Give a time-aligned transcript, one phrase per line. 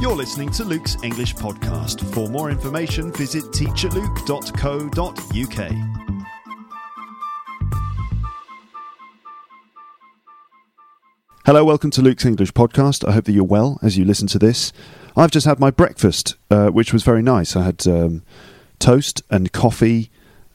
[0.00, 2.08] You're listening to Luke's English podcast.
[2.14, 5.72] For more information, visit teacherluke.co.uk.
[11.44, 13.08] Hello, welcome to Luke's English podcast.
[13.08, 14.72] I hope that you're well as you listen to this.
[15.16, 17.56] I've just had my breakfast, uh, which was very nice.
[17.56, 18.22] I had um,
[18.78, 20.12] toast and coffee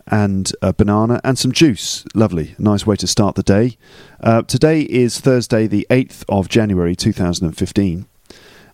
[0.07, 2.05] and a banana and some juice.
[2.15, 2.55] Lovely.
[2.57, 3.77] Nice way to start the day.
[4.21, 8.05] Uh, today is Thursday, the 8th of January 2015.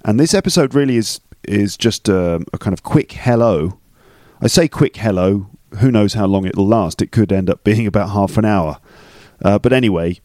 [0.05, 3.80] And this episode really is is just a, a kind of quick hello.
[4.41, 5.47] I say quick hello.
[5.80, 7.02] Who knows how long it'll last?
[7.02, 8.80] It could end up being about half an hour.
[9.44, 10.19] Uh, but anyway,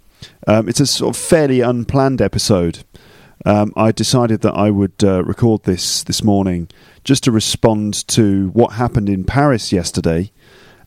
[0.47, 2.84] um, it's a sort of fairly unplanned episode.
[3.44, 6.69] Um, I decided that I would uh, record this this morning
[7.05, 10.31] just to respond to what happened in Paris yesterday,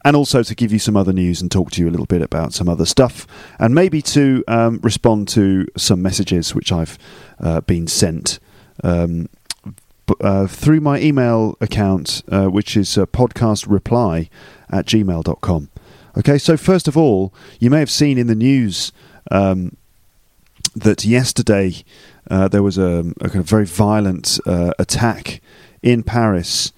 [0.04, 2.22] and also to give you some other news and talk to you a little bit
[2.22, 3.28] about some other stuff,
[3.60, 6.98] and maybe to um, respond to some messages which I've
[7.40, 8.40] uh, been sent
[8.84, 9.30] um,
[10.22, 14.30] uh, through my email account, uh, which is uh, podcast reply
[14.70, 15.70] at gmail.com.
[16.18, 18.92] Okay, so first of all, you may have seen in the news
[19.30, 19.76] um,
[20.76, 21.74] that yesterday
[22.30, 25.42] uh, there was a, a, kind of very violent uh, attack
[25.82, 26.72] in Paris.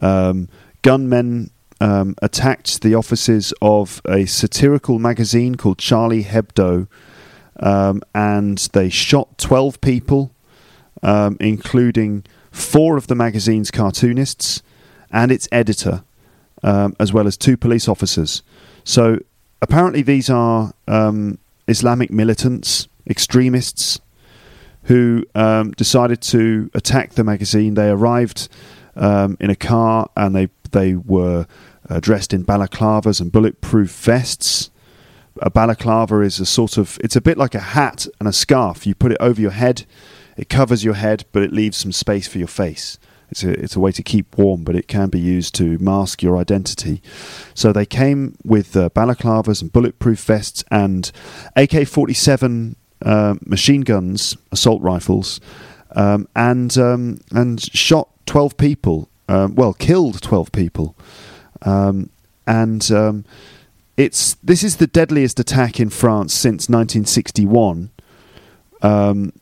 [0.00, 0.48] Um,
[0.82, 6.86] gunmen um, attacked the offices of a satirical magazine called Charlie Hebdo,
[7.60, 10.33] um, and they shot 12 people
[11.04, 14.62] um, including four of the magazine's cartoonists
[15.10, 16.02] and its editor,
[16.62, 18.42] um, as well as two police officers.
[18.82, 19.20] So
[19.62, 21.38] apparently, these are um,
[21.68, 24.00] Islamic militants, extremists,
[24.84, 27.74] who um, decided to attack the magazine.
[27.74, 28.48] They arrived
[28.96, 31.46] um, in a car and they they were
[31.88, 34.70] uh, dressed in balaclavas and bulletproof vests.
[35.40, 38.86] A balaclava is a sort of it's a bit like a hat and a scarf.
[38.86, 39.84] You put it over your head
[40.36, 42.98] it covers your head, but it leaves some space for your face.
[43.30, 46.22] It's a, it's a way to keep warm, but it can be used to mask
[46.22, 47.02] your identity.
[47.54, 51.10] So they came with uh, balaclavas and bulletproof vests and
[51.56, 55.40] AK 47 uh, machine guns, assault rifles,
[55.96, 59.08] um, and, um, and shot 12 people.
[59.28, 60.94] Um, well, killed 12 people.
[61.62, 62.10] Um,
[62.46, 63.24] and um,
[63.96, 67.90] it's this is the deadliest attack in France since 1961.
[68.84, 69.32] Um,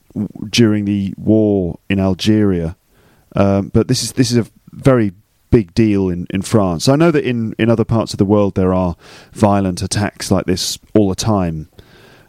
[0.48, 2.76] during the war in Algeria.
[3.34, 5.12] Um, but this is this is a very
[5.50, 6.88] big deal in, in France.
[6.88, 8.97] I know that in, in other parts of the world there are
[9.32, 11.69] violent attacks like this all the time,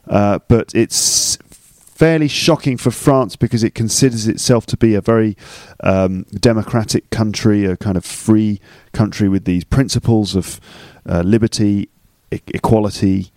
[0.07, 5.37] uh, but it's fairly shocking for France because it considers itself to be a very
[5.81, 8.59] um, democratic country, a kind of free
[8.91, 10.59] country with these principles of
[11.07, 11.87] uh, liberty,
[12.31, 13.31] e- equality,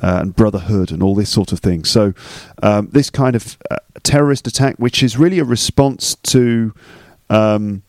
[0.00, 1.84] uh, and brotherhood and all this sort of thing.
[1.84, 2.14] So,
[2.62, 6.74] um, this kind of uh, terrorist attack, which is really a response to
[7.28, 7.82] um,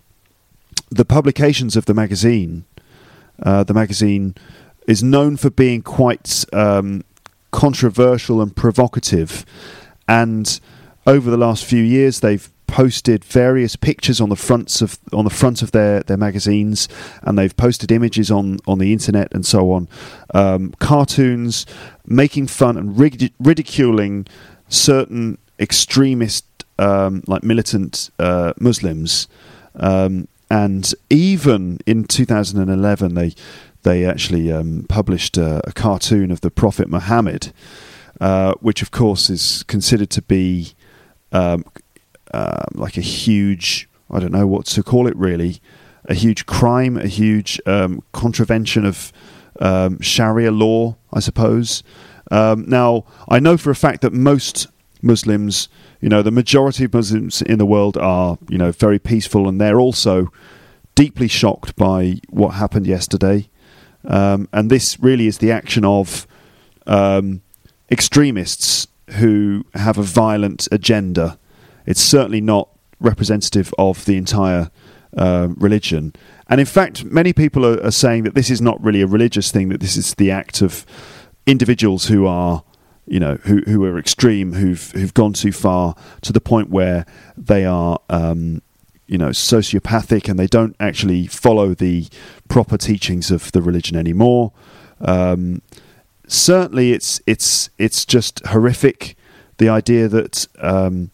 [0.89, 2.65] the publications of the magazine.
[3.41, 4.35] Uh, the magazine
[4.87, 7.03] is known for being quite um,
[7.51, 9.45] controversial and provocative,
[10.07, 10.59] and
[11.07, 15.29] over the last few years, they've posted various pictures on the fronts of on the
[15.29, 16.87] front of their, their magazines,
[17.21, 19.89] and they've posted images on, on the internet and so on,
[20.33, 21.65] um, cartoons
[22.05, 24.25] making fun and rid- ridiculing
[24.69, 26.45] certain extremist,
[26.79, 29.27] um, like militant uh, Muslims,
[29.75, 33.35] um, and even in 2011 they
[33.83, 37.51] they actually um, published a, a, cartoon of the Prophet Muhammad,
[38.21, 40.73] uh, which of course is considered to be
[41.31, 41.65] um,
[42.33, 45.61] uh, like a huge, I don't know what to call it really,
[46.05, 49.11] a huge crime, a huge um, contravention of
[49.59, 51.83] um, Sharia law, I suppose.
[52.31, 54.67] Um, now, I know for a fact that most
[55.01, 55.69] Muslims,
[55.99, 59.59] you know, the majority of Muslims in the world are, you know, very peaceful and
[59.59, 60.31] they're also
[60.95, 63.49] deeply shocked by what happened yesterday.
[64.05, 66.25] Um, and this really is the action of
[66.87, 67.41] um,
[67.89, 71.37] extremists who have a violent agenda
[71.85, 72.69] it's certainly not
[72.99, 74.69] representative of the entire
[75.17, 76.13] uh, religion.
[76.47, 79.51] And in fact, many people are, are, saying that this is not really a religious
[79.51, 80.85] thing, that this is the act of
[81.45, 82.63] individuals who are,
[83.07, 87.05] you know, who who are extreme, who've who've gone too far to the point where
[87.35, 88.61] they are, um,
[89.07, 92.07] you know, sociopathic and they don't actually follow the
[92.47, 94.53] proper teachings of the religion anymore.
[95.01, 95.61] Um,
[96.27, 99.17] certainly, it's it's it's just horrific.
[99.57, 101.11] The idea that um,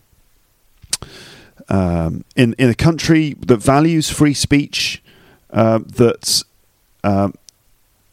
[1.70, 5.04] um, in in a country that values free speech,
[5.52, 6.44] uh, that
[7.04, 7.34] um,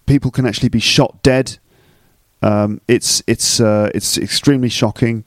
[0.07, 1.59] people can actually be shot dead
[2.45, 5.25] um, it's it's uh, it's extremely shocking.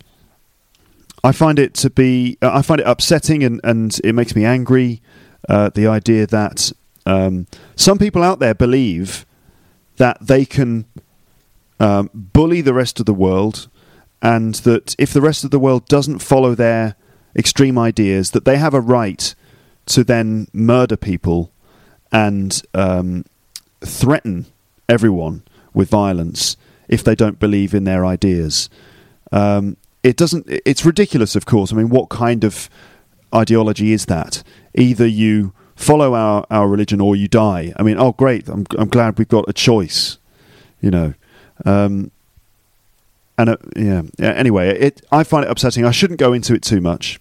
[1.24, 4.45] I find it to be uh, I find it upsetting and, and it makes me
[4.45, 5.01] angry.
[5.50, 6.71] Uh, the idea that
[7.07, 9.25] um, some people out there believe
[9.95, 10.85] that they can
[11.80, 13.68] um, bully the rest of the world,
[14.21, 16.95] and that if the rest of the world doesn't follow their
[17.37, 19.35] extreme ideas, that they have a right
[19.87, 21.51] to then murder people
[22.11, 23.25] and um,
[23.81, 24.45] threaten
[24.89, 25.43] everyone
[25.73, 26.57] with violence
[26.87, 28.69] if they don't believe in their ideas.
[29.31, 30.45] Um, it doesn't.
[30.47, 31.73] It's ridiculous, of course.
[31.73, 32.69] I mean, what kind of
[33.33, 34.43] ideology is that?
[34.73, 37.73] Either you follow our, our religion or you die.
[37.75, 38.47] I mean, oh great!
[38.47, 40.17] I'm I'm glad we've got a choice.
[40.79, 41.13] You know,
[41.65, 42.11] um,
[43.37, 44.31] and uh, yeah, yeah.
[44.31, 45.85] Anyway, it I find it upsetting.
[45.85, 47.19] I shouldn't go into it too much,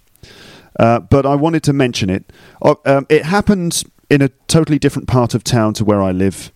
[0.79, 2.31] uh, but I wanted to mention it.
[2.61, 6.51] Uh, um, it happened in a totally different part of town to where I live.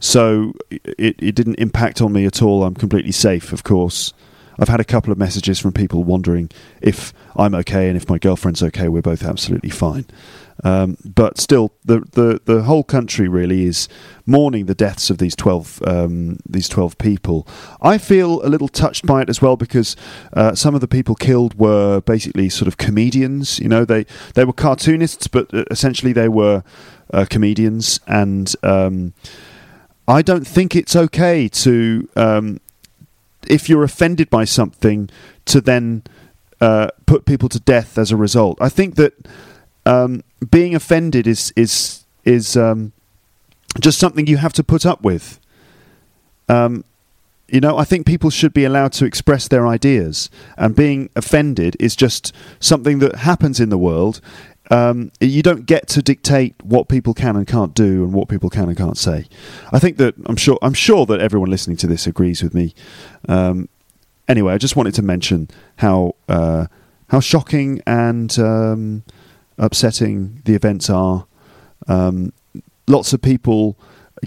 [0.00, 2.64] So it, it didn't impact on me at all.
[2.64, 4.12] I'm completely safe, of course.
[4.58, 8.18] I've had a couple of messages from people wondering if I'm okay and if my
[8.18, 8.88] girlfriend's okay.
[8.88, 10.06] We're both absolutely fine.
[10.62, 13.88] Um, but still, the, the, the whole country really is
[14.24, 17.46] mourning the deaths of these twelve um, these twelve people.
[17.82, 19.96] I feel a little touched by it as well because
[20.32, 23.58] uh, some of the people killed were basically sort of comedians.
[23.58, 26.62] You know, they they were cartoonists, but uh, essentially they were
[27.12, 28.54] uh, comedians and.
[28.62, 29.14] Um,
[30.06, 32.60] I don't think it's okay to, um,
[33.48, 35.08] if you're offended by something,
[35.46, 36.02] to then
[36.60, 38.58] uh, put people to death as a result.
[38.60, 39.14] I think that
[39.86, 42.92] um, being offended is is is um,
[43.80, 45.40] just something you have to put up with.
[46.48, 46.84] Um,
[47.48, 51.76] you know, I think people should be allowed to express their ideas, and being offended
[51.78, 54.20] is just something that happens in the world
[54.70, 58.48] um, you don't get to dictate what people can and can't do and what people
[58.48, 59.26] can and can't say.
[59.72, 62.74] I think that I'm sure I'm sure that everyone listening to this agrees with me.
[63.28, 63.68] Um,
[64.26, 66.66] anyway, I just wanted to mention how uh,
[67.08, 69.02] how shocking and um,
[69.58, 71.26] upsetting the events are.
[71.86, 72.32] Um,
[72.86, 73.78] lots of people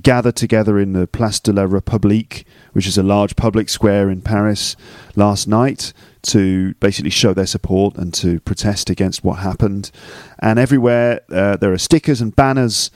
[0.01, 2.44] gathered together in the Place de la République,
[2.74, 4.75] which is a large public square in Paris,
[5.15, 5.94] last night
[6.24, 9.91] to basically show their support and to protest against what happened.
[10.39, 12.91] And everywhere uh, there are stickers and banners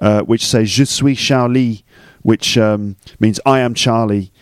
[0.00, 1.84] uh, which say "Je suis Charlie,"
[2.22, 4.32] which um, means "I am Charlie,"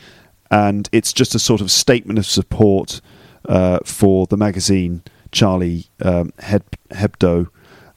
[0.50, 3.00] and it's just a sort of statement of support
[3.48, 7.48] uh, for the magazine Charlie um, Hebdo.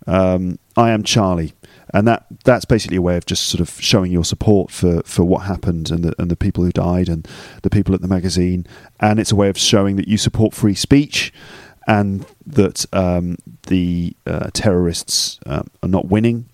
[0.05, 1.53] Um, I am Charlie
[1.93, 5.23] and that that's basically a way of just sort of showing your support for, for
[5.23, 7.27] what happened and the and the people who died and
[7.61, 8.65] the people at the magazine,
[8.99, 11.31] and it's a way of showing that you support free speech
[11.87, 13.37] and that um,
[13.67, 16.49] the uh, terrorists uh, are not winning.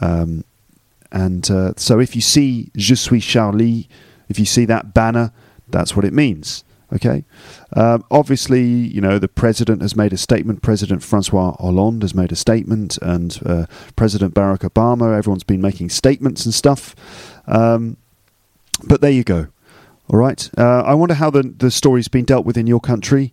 [0.00, 0.44] Um,
[1.10, 3.88] and uh, so, if you see "Je suis Charlie,"
[4.28, 5.32] if you see that banner,
[5.68, 6.62] that's what it means.
[6.92, 7.24] Okay.
[7.74, 10.62] Um, obviously, you know, the president has made a statement.
[10.62, 13.66] President Francois Hollande has made a statement, and uh,
[13.96, 16.94] President Barack Obama, everyone's been making statements and stuff.
[17.46, 17.96] Um,
[18.84, 19.46] but there you go.
[20.08, 20.50] All right.
[20.58, 23.32] Uh, I wonder how the, the story's been dealt with in your country.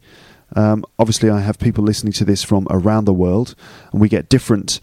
[0.56, 3.56] Um, obviously, I have people listening to this from around the world,
[3.92, 4.80] and we get different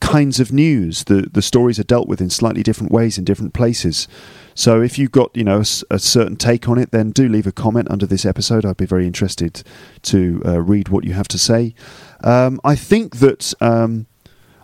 [0.00, 1.04] kinds of news.
[1.04, 4.06] The the stories are dealt with in slightly different ways in different places.
[4.54, 7.46] So if you've got you know a, a certain take on it, then do leave
[7.46, 8.64] a comment under this episode.
[8.64, 9.62] I'd be very interested
[10.02, 11.74] to uh, read what you have to say.
[12.22, 14.06] Um, I think that um,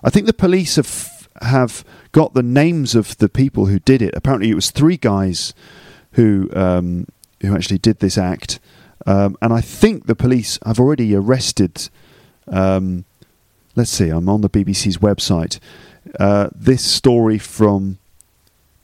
[0.02, 4.14] I think the police have have got the names of the people who did it.
[4.16, 5.54] Apparently, it was three guys
[6.12, 7.06] who um,
[7.40, 8.58] who actually did this act,
[9.06, 11.88] um, and I think the police have already arrested.
[12.46, 13.04] Um,
[13.76, 15.58] let's see, I'm on the BBC's website.
[16.18, 17.98] Uh, this story from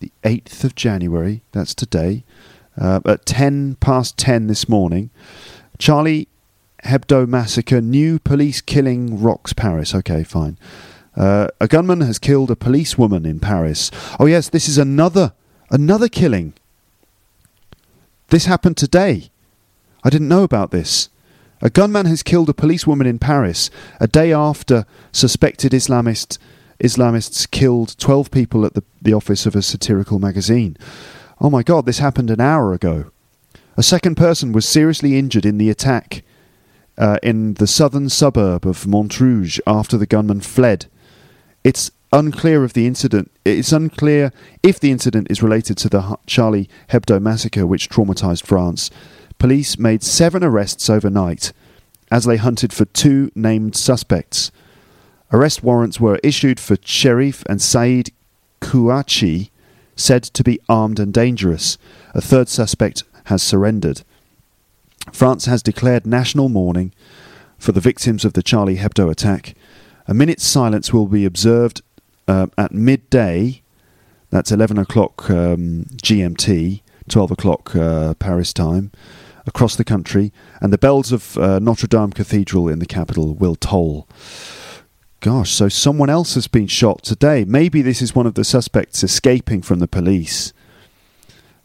[0.04, 2.24] the 8th of January, that's today,
[2.78, 5.10] uh, at 10 past 10 this morning.
[5.78, 6.28] Charlie
[6.84, 9.94] Hebdo massacre, new police killing rocks Paris.
[9.94, 10.58] Okay, fine.
[11.16, 13.90] Uh, a gunman has killed a policewoman in Paris.
[14.20, 15.32] Oh yes, this is another
[15.70, 16.52] another killing.
[18.28, 19.30] This happened today.
[20.02, 21.08] I didn't know about this.
[21.62, 23.70] A gunman has killed a policewoman in Paris
[24.00, 26.36] a day after suspected Islamist
[26.82, 30.76] Islamists killed 12 people at the, the office of a satirical magazine.
[31.40, 33.10] Oh my god, this happened an hour ago.
[33.76, 36.22] A second person was seriously injured in the attack
[36.96, 40.86] uh, in the southern suburb of Montrouge after the gunman fled.
[41.64, 46.68] It's unclear if the incident it's unclear if the incident is related to the Charlie
[46.90, 48.90] Hebdo massacre which traumatized France.
[49.38, 51.52] Police made 7 arrests overnight
[52.10, 54.52] as they hunted for two named suspects.
[55.34, 58.10] Arrest warrants were issued for Cherif and Said
[58.60, 59.50] Kouachi,
[59.96, 61.76] said to be armed and dangerous.
[62.14, 64.02] A third suspect has surrendered.
[65.12, 66.92] France has declared national mourning
[67.58, 69.56] for the victims of the Charlie Hebdo attack.
[70.06, 71.82] A minute's silence will be observed
[72.28, 73.60] uh, at midday.
[74.30, 78.92] That's 11 o'clock um, GMT, 12 o'clock uh, Paris time,
[79.46, 83.56] across the country, and the bells of uh, Notre Dame Cathedral in the capital will
[83.56, 84.06] toll.
[85.24, 87.46] Gosh, so someone else has been shot today.
[87.46, 90.52] Maybe this is one of the suspects escaping from the police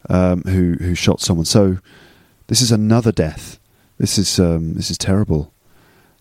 [0.08, 1.44] um, who who shot someone.
[1.44, 1.76] So
[2.46, 3.60] this is another death.
[3.98, 5.52] This is um, this is terrible.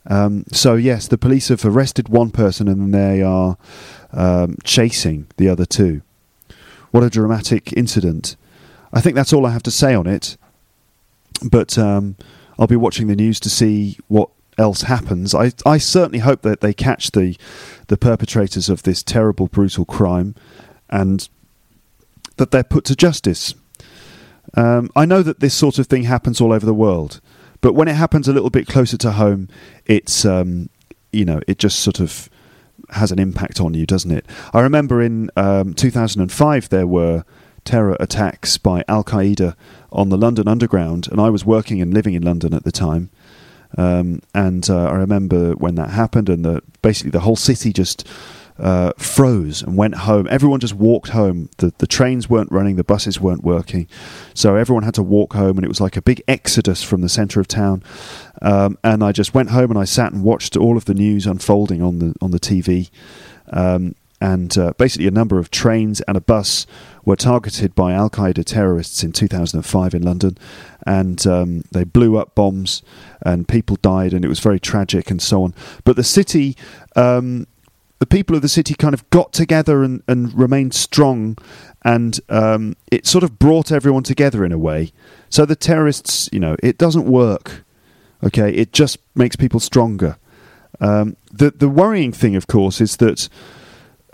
[0.06, 3.58] Um, so yes, the police have arrested one person and they are
[4.12, 6.02] um, chasing the other two.
[6.92, 8.36] What a dramatic incident!
[8.92, 10.36] I think that's all I have to say on it.
[11.42, 12.18] But um,
[12.60, 14.30] I'll be watching the news to see what
[14.60, 15.34] else happens.
[15.34, 17.36] I I certainly hope that they catch the
[17.88, 20.36] the perpetrators of this terrible, brutal crime,
[20.90, 21.28] and
[22.38, 23.56] that they're put to justice.
[24.56, 27.22] Um, I know that this sort of thing happens all over the world,
[27.62, 29.48] but when it happens a little bit closer to home,
[29.86, 30.70] it's um,
[31.12, 32.30] you know it just sort of
[32.92, 34.26] has an impact on you, doesn't it?
[34.54, 37.24] I remember in um, 2005 there were
[37.64, 39.56] terror attacks by Al Qaeda
[39.92, 43.10] on the London Underground, and I was working and living in London at the time.
[43.78, 48.08] Um, and uh, I remember when that happened, and the, basically the whole city just
[48.60, 50.28] uh, froze and went home.
[50.30, 51.50] Everyone just walked home.
[51.58, 53.88] The the trains weren't running, the buses weren't working,
[54.34, 57.10] so everyone had to walk home, and it was like a big exodus from the
[57.10, 57.84] centre of town.
[58.42, 61.26] Um, and I just went home and I sat and watched all of the news
[61.26, 62.90] unfolding on the on the TV.
[63.52, 66.68] Um, and uh, basically, a number of trains and a bus
[67.06, 70.38] were targeted by Al Qaeda terrorists in 2005 in London,
[70.86, 72.82] and um, they blew up bombs,
[73.22, 75.54] and people died, and it was very tragic, and so on.
[75.86, 76.58] But the city,
[76.96, 77.48] um,
[78.00, 81.38] the people of the city, kind of got together and, and remained strong,
[81.86, 84.92] and um, it sort of brought everyone together in a way.
[85.30, 87.64] So the terrorists, you know, it doesn't work.
[88.22, 90.18] Okay, it just makes people stronger.
[90.82, 93.30] Um, the the worrying thing, of course, is that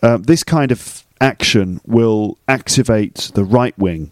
[0.05, 4.11] uh, this kind of action will activate the right wing,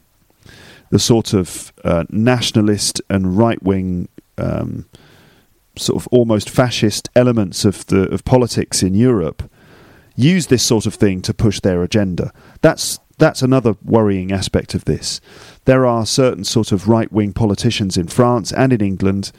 [0.89, 4.09] the sort of uh, nationalist and right wing,
[4.39, 4.89] um,
[5.77, 9.43] sort of almost fascist elements of the of politics in Europe,
[10.15, 12.33] use this sort of thing to push their agenda.
[12.61, 15.21] That's that's another worrying aspect of this.
[15.65, 19.31] There are certain sort of right wing politicians in France and in England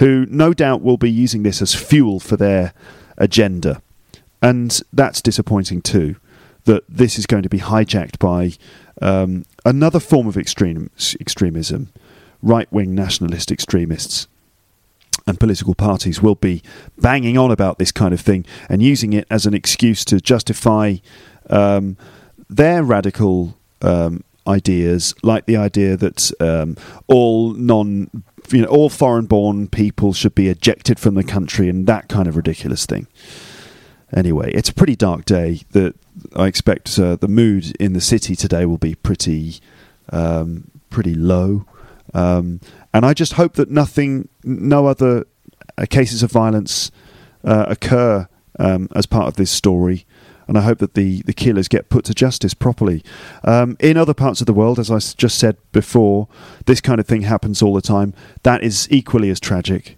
[0.00, 2.74] who no doubt will be using this as fuel for their
[3.16, 3.80] agenda.
[4.44, 6.16] And that's disappointing too
[6.64, 8.52] that this is going to be hijacked by
[9.00, 11.90] um, another form of extreme, extremism,
[12.42, 14.28] right wing nationalist extremists.
[15.26, 16.62] And political parties will be
[16.98, 20.96] banging on about this kind of thing and using it as an excuse to justify
[21.48, 21.96] um,
[22.50, 28.10] their radical um, ideas, like the idea that um, all non,
[28.50, 32.36] you know, all foreign-born people should be ejected from the country, and that kind of
[32.36, 33.06] ridiculous thing
[34.14, 35.60] anyway, it's a pretty dark day.
[35.72, 35.94] That
[36.36, 39.60] I expect uh, the mood in the city today will be pretty,
[40.10, 41.66] um, pretty low,
[42.12, 42.60] um,
[42.92, 45.26] and I just hope that nothing, no other
[45.76, 46.90] uh, cases of violence
[47.42, 48.28] uh, occur
[48.58, 50.06] um, as part of this story.
[50.46, 53.02] And I hope that the, the killers get put to justice properly.
[53.44, 56.28] Um, in other parts of the world, as I just said before,
[56.66, 58.12] this kind of thing happens all the time.
[58.42, 59.96] That is equally as tragic.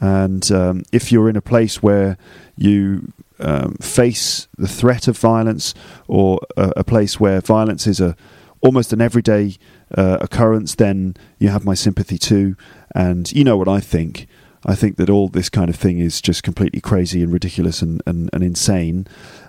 [0.00, 2.16] And um, if you're in a place where
[2.56, 5.74] you um, face the threat of violence
[6.08, 8.16] or a, a, place where violence is a
[8.60, 9.56] almost an everyday
[9.96, 12.56] uh, occurrence, then you have my sympathy too.
[12.94, 14.26] And you know what I think.
[14.64, 18.02] I think that all this kind of thing is just completely crazy and ridiculous and,
[18.06, 19.06] and, and insane.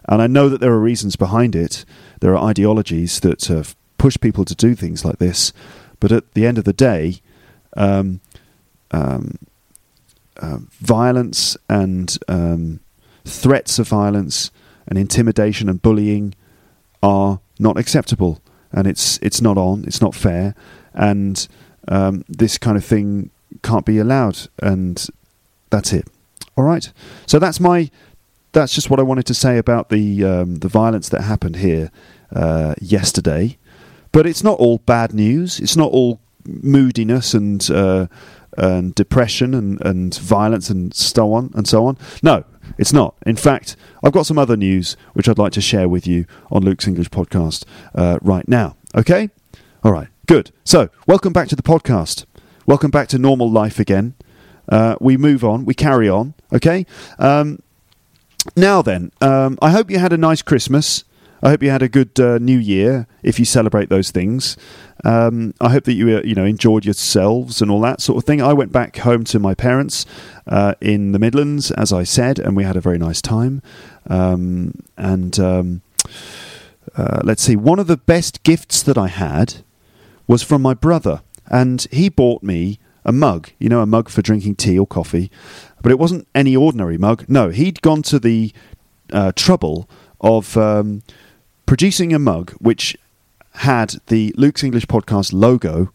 [0.08, 1.84] And I know that there are reasons behind it.
[2.22, 3.64] There are ideologies that uh,
[3.98, 5.52] push people to do things like this.
[6.00, 7.22] But at the end of the day,
[7.76, 8.22] um,
[8.92, 9.38] um,
[10.38, 12.80] uh, violence and um,
[13.26, 14.52] threats of violence
[14.88, 16.34] and intimidation and bullying
[17.04, 20.56] are not acceptable, and it's it's not on, it's not fair,
[20.94, 21.48] and
[21.88, 23.30] um, this kind of thing
[23.64, 25.08] can't be allowed, and
[25.70, 26.08] that's it.
[26.58, 26.92] All right,
[27.26, 27.90] so that's my
[28.52, 31.92] that's just what I wanted to say about the um, the violence that happened here
[32.36, 33.58] uh, yesterday.
[34.12, 35.60] But it's not all bad news.
[35.60, 38.08] It's not all moodiness and uh,
[38.58, 41.98] and depression and, and violence and so on and so on.
[42.22, 42.44] No,
[42.78, 43.16] it's not.
[43.26, 46.64] In fact, I've got some other news which I'd like to share with you on
[46.64, 48.76] Luke's English podcast uh, right now.
[48.96, 49.30] Okay?
[49.84, 50.52] All right, good.
[50.64, 52.26] So, welcome back to the podcast.
[52.66, 54.16] Welcome back to normal life again.
[54.70, 56.34] Uh, we move on, we carry on.
[56.54, 56.86] Okay?
[57.20, 57.60] Um,
[58.56, 61.04] now then, um, I hope you had a nice Christmas.
[61.44, 64.58] I hope you had a good uh, New Year if you celebrate those things.
[65.04, 68.26] Um, I hope that you uh, you know enjoyed yourselves and all that sort of
[68.26, 68.42] thing.
[68.42, 70.06] I went back home to my parents
[70.48, 73.62] uh, in the Midlands, as I said, and we had a very nice time.
[74.08, 75.82] Um, and um,
[76.96, 79.64] uh, let's see, one of the best gifts that I had
[80.28, 83.50] was from my brother, and he bought me a mug.
[83.60, 85.32] You know, a mug for drinking tea or coffee,
[85.82, 87.26] but it wasn't any ordinary mug.
[87.28, 88.54] No, he'd gone to the
[89.12, 89.90] uh, trouble
[90.20, 91.02] of um,
[91.66, 92.98] producing a mug which
[93.56, 95.92] had the Luke's English Podcast logo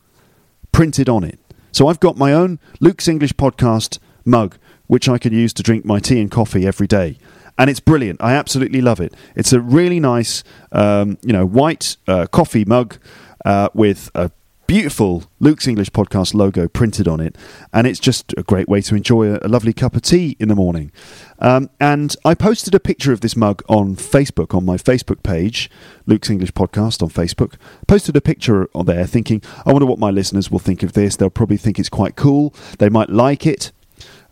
[0.73, 1.39] printed on it.
[1.73, 5.85] So I've got my own Luke's English Podcast mug, which I can use to drink
[5.85, 7.19] my tea and coffee every day.
[7.59, 8.23] And it's brilliant.
[8.23, 9.15] I absolutely love it.
[9.35, 12.99] It's a really nice, um, you know, white uh, coffee mug
[13.45, 14.31] uh, with a
[14.67, 17.37] beautiful Luke's English podcast logo printed on it,
[17.73, 20.49] and it's just a great way to enjoy a, a lovely cup of tea in
[20.49, 20.91] the morning.
[21.39, 25.71] Um, and I posted a picture of this mug on Facebook, on my Facebook page,
[26.07, 27.55] Luke's English Podcast on Facebook.
[27.87, 31.17] Posted a picture there thinking, I wonder what my listeners will think of this.
[31.17, 32.55] They'll probably think it's quite cool.
[32.79, 33.73] They might like it.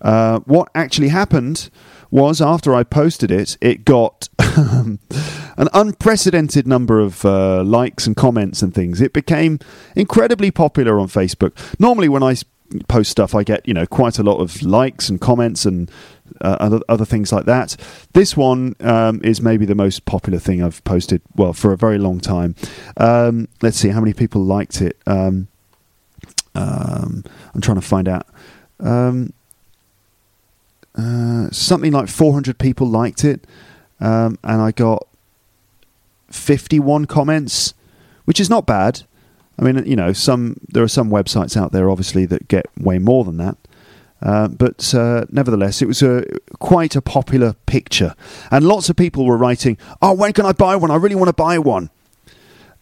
[0.01, 1.71] Uh, what actually happened
[2.11, 4.99] was after I posted it, it got an
[5.73, 9.01] unprecedented number of uh, likes and comments and things.
[9.01, 9.59] It became
[9.97, 11.53] incredibly popular on Facebook.
[11.81, 12.37] Normally, when I
[12.89, 15.91] post stuff, I get you know quite a lot of likes and comments and
[16.41, 17.77] uh, other other things like that.
[18.13, 21.23] This one um, is maybe the most popular thing I've posted.
[21.37, 22.55] Well, for a very long time.
[22.97, 24.97] Um, let's see how many people liked it.
[25.07, 25.49] Um,
[26.55, 28.27] um I'm trying to find out.
[28.81, 29.33] Um,
[30.97, 33.45] uh, something like 400 people liked it,
[34.01, 35.09] um, and I got
[36.31, 37.75] 51 comments,
[38.25, 39.03] which is not bad.
[39.59, 42.99] I mean, you know, some there are some websites out there, obviously, that get way
[42.99, 43.57] more than that.
[44.25, 46.25] Uh, but uh, nevertheless, it was a
[46.59, 48.15] quite a popular picture,
[48.51, 50.91] and lots of people were writing, "Oh, when can I buy one?
[50.91, 51.91] I really want to buy one."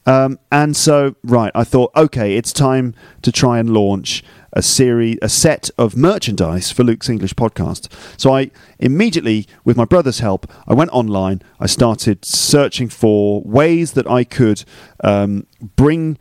[0.07, 5.19] Um, and so, right, I thought, okay, it's time to try and launch a series,
[5.23, 7.89] a set of merchandise for Luke's English podcast.
[8.19, 11.43] So I immediately, with my brother's help, I went online.
[11.61, 14.65] I started searching for ways that I could
[15.03, 16.19] um, bring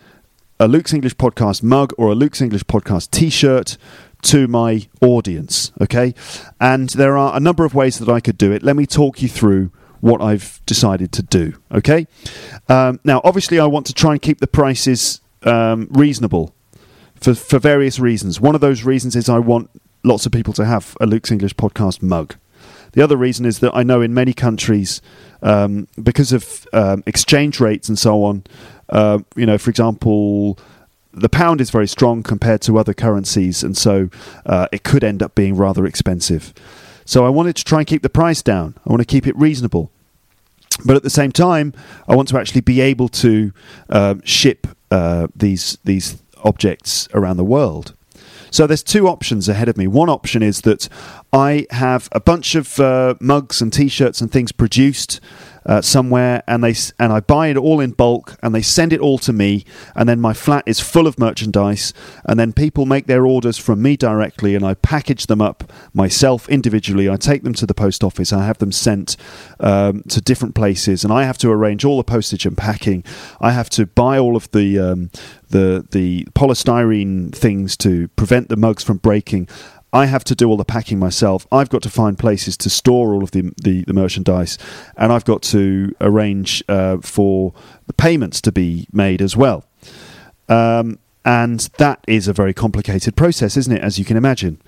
[0.59, 3.77] a Luke's English podcast mug or a Luke's English podcast T-shirt
[4.23, 5.71] to my audience.
[5.81, 6.13] Okay,
[6.59, 8.63] and there are a number of ways that I could do it.
[8.63, 11.53] Let me talk you through what I've decided to do.
[11.71, 12.07] Okay.
[12.67, 16.53] Um, now, obviously, I want to try and keep the prices um, reasonable
[17.15, 18.41] for for various reasons.
[18.41, 19.69] One of those reasons is I want
[20.03, 22.35] lots of people to have a Luke's English podcast mug.
[22.93, 25.01] The other reason is that I know in many countries,
[25.41, 28.43] um, because of um, exchange rates and so on,
[28.89, 30.59] uh, you know, for example,
[31.13, 34.09] the pound is very strong compared to other currencies, and so
[34.45, 36.53] uh, it could end up being rather expensive.
[37.05, 38.75] So I wanted to try and keep the price down.
[38.85, 39.91] I want to keep it reasonable.
[40.85, 41.73] But at the same time,
[42.07, 43.51] I want to actually be able to
[43.89, 47.93] uh, ship uh, these these objects around the world.
[48.49, 49.87] So there's two options ahead of me.
[49.87, 50.89] One option is that
[51.31, 55.21] I have a bunch of uh, mugs and T-shirts and things produced
[55.65, 58.99] uh, somewhere, and they and I buy it all in bulk, and they send it
[58.99, 61.93] all to me, and then my flat is full of merchandise,
[62.25, 66.49] and then people make their orders from me directly, and I package them up myself
[66.49, 67.09] individually.
[67.09, 69.17] I take them to the post office, I have them sent
[69.59, 73.03] um, to different places, and I have to arrange all the postage and packing.
[73.39, 75.11] I have to buy all of the um,
[75.49, 79.47] the the polystyrene things to prevent the mugs from breaking.
[79.93, 81.45] I have to do all the packing myself.
[81.51, 84.57] I've got to find places to store all of the the, the merchandise,
[84.95, 87.53] and I've got to arrange uh, for
[87.87, 89.65] the payments to be made as well.
[90.47, 93.81] Um, and that is a very complicated process, isn't it?
[93.81, 94.61] As you can imagine.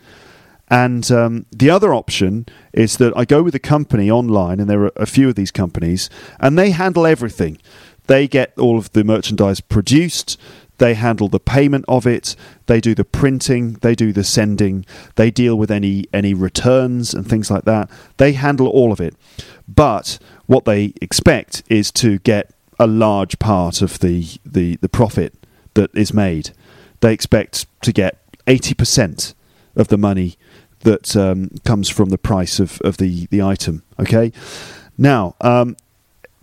[0.70, 4.84] And um, the other option is that I go with a company online, and there
[4.84, 6.10] are a few of these companies,
[6.40, 7.60] and they handle everything.
[8.08, 10.40] They get all of the merchandise produced,
[10.84, 12.36] they handle the payment of it.
[12.66, 13.74] They do the printing.
[13.76, 14.86] They do the sending.
[15.16, 17.90] They deal with any any returns and things like that.
[18.18, 19.16] They handle all of it.
[19.66, 25.34] But what they expect is to get a large part of the the, the profit
[25.76, 26.52] that is made.
[27.00, 29.36] They expect to get eighty percent
[29.78, 30.36] of the money
[30.82, 33.84] that um, comes from the price of, of the, the item.
[33.98, 34.34] Okay.
[34.98, 35.78] Now, um,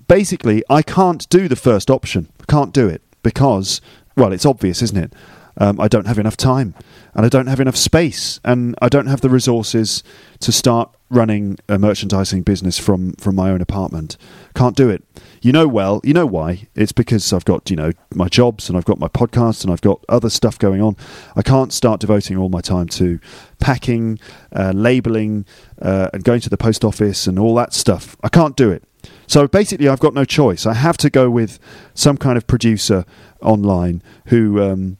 [0.08, 2.28] basically, I can't do the first option.
[2.48, 3.82] Can't do it because
[4.16, 5.12] well, it's obvious, isn't it?
[5.56, 6.74] um, I don't have enough time,
[7.14, 10.02] and I don't have enough space, and I don't have the resources
[10.40, 14.16] to start running a merchandising business from from my own apartment.
[14.54, 15.04] Can't do it.
[15.42, 16.00] You know well.
[16.04, 16.68] You know why?
[16.74, 19.82] It's because I've got you know my jobs and I've got my podcast and I've
[19.82, 20.96] got other stuff going on.
[21.36, 23.18] I can't start devoting all my time to
[23.58, 24.18] packing,
[24.52, 25.44] uh, labeling,
[25.80, 28.16] uh, and going to the post office and all that stuff.
[28.22, 28.84] I can't do it.
[29.30, 30.66] So basically, I've got no choice.
[30.66, 31.60] I have to go with
[31.94, 33.04] some kind of producer
[33.40, 34.96] online who um,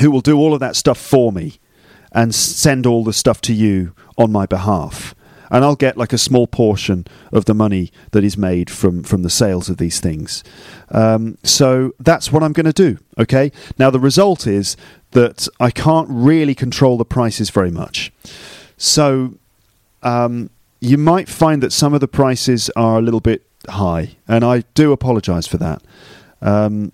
[0.00, 1.58] who will do all of that stuff for me
[2.12, 5.14] and send all the stuff to you on my behalf
[5.50, 9.22] and I'll get like a small portion of the money that is made from from
[9.22, 10.42] the sales of these things.
[10.88, 12.96] Um, so that's what I'm going to do.
[13.18, 13.52] Okay.
[13.78, 14.78] Now the result is
[15.10, 18.12] that I can't really control the prices very much.
[18.78, 19.34] So
[20.02, 20.48] um,
[20.82, 24.64] you might find that some of the prices are a little bit high, and I
[24.74, 25.80] do apologise for that.
[26.42, 26.90] Um,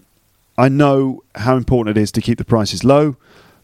[0.59, 3.17] I know how important it is to keep the prices low,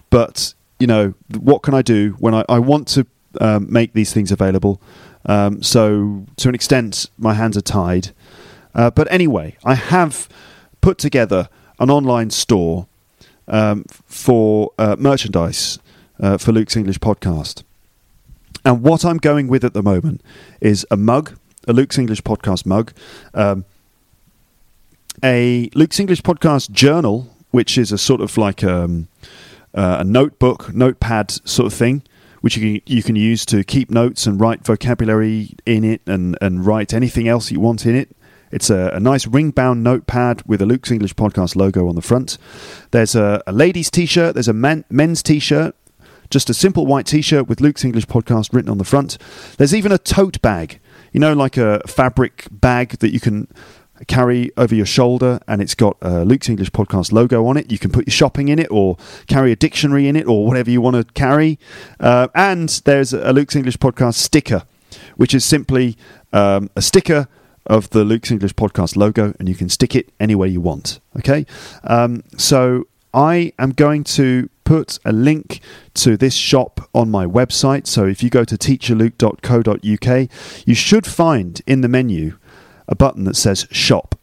[0.09, 3.07] but you know what can I do when I, I want to
[3.39, 4.81] um, make these things available.
[5.27, 8.13] Um, so, to an extent, my hands are tied.
[8.75, 10.27] Uh, but anyway, I have
[10.81, 12.87] put together an online store
[13.47, 15.79] um, for uh, merchandise
[16.19, 17.63] uh, for Luke's English podcast.
[18.65, 20.23] And what I'm going with at the moment
[20.61, 22.93] is a mug, a Luke's English podcast mug,
[23.35, 23.65] um,
[25.23, 29.09] a Luke's English podcast journal, which is a sort of like um,
[29.75, 32.03] uh, a notebook, notepad sort of thing
[32.45, 36.37] which you can, you can use to keep notes and write vocabulary in it and,
[36.43, 38.15] and write anything else you want in it.
[38.53, 42.03] It's a, a nice ring bound notepad with a Luke's English Podcast logo on the
[42.03, 42.37] front.
[42.91, 45.75] There's a, a ladies' t shirt, there's a man, men's t shirt,
[46.35, 49.19] just a simple white t shirt with Luke's English Podcast written on the front.
[49.57, 50.81] There's even a tote bag,
[51.13, 53.47] you know, like a fabric bag that you can
[54.09, 57.71] carry over your shoulder and it's got a Luke's English Podcast logo on it.
[57.71, 58.97] You can put your shopping in it or
[59.29, 61.57] carry a dictionary in it or whatever you want to carry.
[62.01, 64.65] Uh, and there's a Luke's English Podcast sticker,
[65.15, 65.97] which is simply
[66.33, 67.29] um, a sticker
[67.67, 70.99] of the Luke's English Podcast logo and you can stick it anywhere you want.
[71.17, 71.47] Okay?
[71.85, 75.61] Um, so I am going to put a link
[75.95, 77.87] to this shop on my website.
[77.87, 80.29] So if you go to teacherluke.co.uk,
[80.67, 82.39] you should find in the menu
[82.89, 84.15] a button that says shop.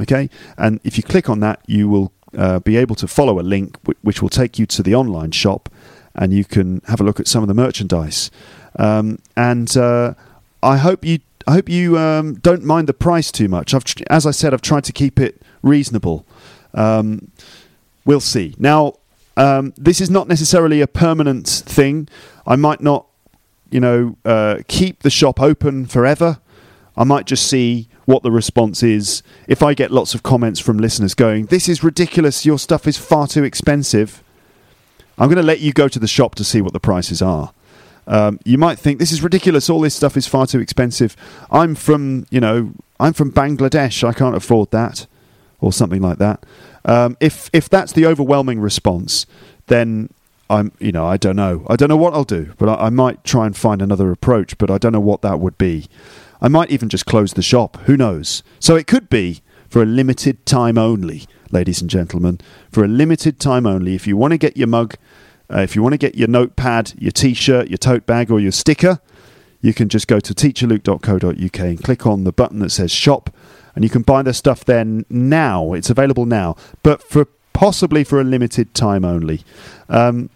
[0.00, 3.42] Okay, and if you click on that, you will uh, be able to follow a
[3.42, 5.68] link w- which will take you to the online shop,
[6.14, 8.30] and you can have a look at some of the merchandise.
[8.76, 10.14] Um, and uh,
[10.62, 13.74] I hope you I hope you um, don't mind the price too much.
[13.74, 16.26] I've, as I said, I've tried to keep it reasonable.
[16.74, 17.32] Um,
[18.04, 18.54] we'll see.
[18.58, 18.94] Now,
[19.38, 22.08] um, this is not necessarily a permanent thing.
[22.46, 23.06] I might not,
[23.70, 26.40] you know, uh, keep the shop open forever.
[26.96, 29.22] I might just see what the response is.
[29.46, 32.98] If I get lots of comments from listeners going, This is ridiculous, your stuff is
[32.98, 34.24] far too expensive,
[35.16, 37.52] I'm going to let you go to the shop to see what the prices are.
[38.08, 39.68] Um, you might think this is ridiculous.
[39.68, 41.14] All this stuff is far too expensive.
[41.50, 44.02] I'm from, you know, I'm from Bangladesh.
[44.02, 45.06] I can't afford that,
[45.60, 46.44] or something like that.
[46.84, 49.26] Um, if if that's the overwhelming response,
[49.66, 50.10] then
[50.50, 51.66] I'm, you know, I don't know.
[51.68, 54.56] I don't know what I'll do, but I, I might try and find another approach.
[54.58, 55.88] But I don't know what that would be.
[56.40, 57.76] I might even just close the shop.
[57.82, 58.42] Who knows?
[58.60, 62.40] So it could be for a limited time only, ladies and gentlemen.
[62.70, 63.94] For a limited time only.
[63.94, 64.94] If you want to get your mug,
[65.52, 68.40] uh, if you want to get your notepad, your t shirt, your tote bag, or
[68.40, 69.00] your sticker,
[69.60, 73.30] you can just go to teacherluke.co.uk and click on the button that says shop,
[73.78, 75.72] and you can buy the stuff there now.
[75.72, 79.42] It's available now, but for possibly for a limited time only.
[79.88, 80.30] Um,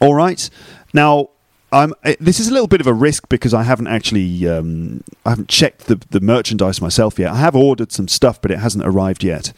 [0.00, 0.48] all right.
[0.94, 1.30] Now,
[1.72, 5.30] I'm, this is a little bit of a risk because I haven't actually um, I
[5.30, 7.32] haven't checked the, the merchandise myself yet.
[7.32, 9.52] I have ordered some stuff, but it hasn't arrived yet.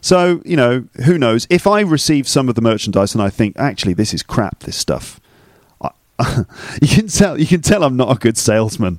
[0.00, 1.48] So you know, who knows?
[1.50, 4.76] If I receive some of the merchandise and I think actually this is crap, this
[4.76, 5.20] stuff,
[6.82, 8.98] you can tell you can tell I'm not a good salesman.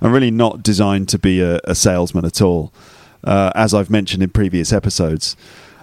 [0.00, 2.72] I'm really not designed to be a, a salesman at all,
[3.24, 5.36] uh, as I've mentioned in previous episodes.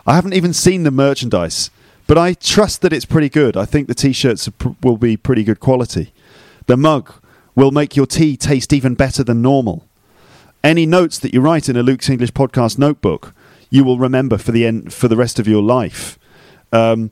[0.05, 1.71] I haven't even seen the merchandise.
[2.07, 3.57] But I trust that it's pretty good.
[3.57, 4.49] I think the t-shirts
[4.83, 6.13] will be pretty good quality.
[6.67, 7.11] The mug
[7.55, 9.87] will make your tea taste even better than normal.
[10.63, 13.33] Any notes that you write in a Luke's English podcast notebook,
[13.69, 16.19] you will remember for the end, for the rest of your life.
[16.71, 17.11] Um,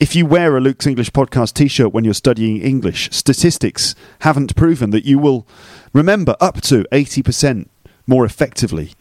[0.00, 4.90] if you wear a Luke's English podcast t-shirt when you're studying English, statistics haven't proven
[4.90, 5.46] that you will
[5.92, 7.68] remember up to 80%
[8.06, 8.92] more effectively.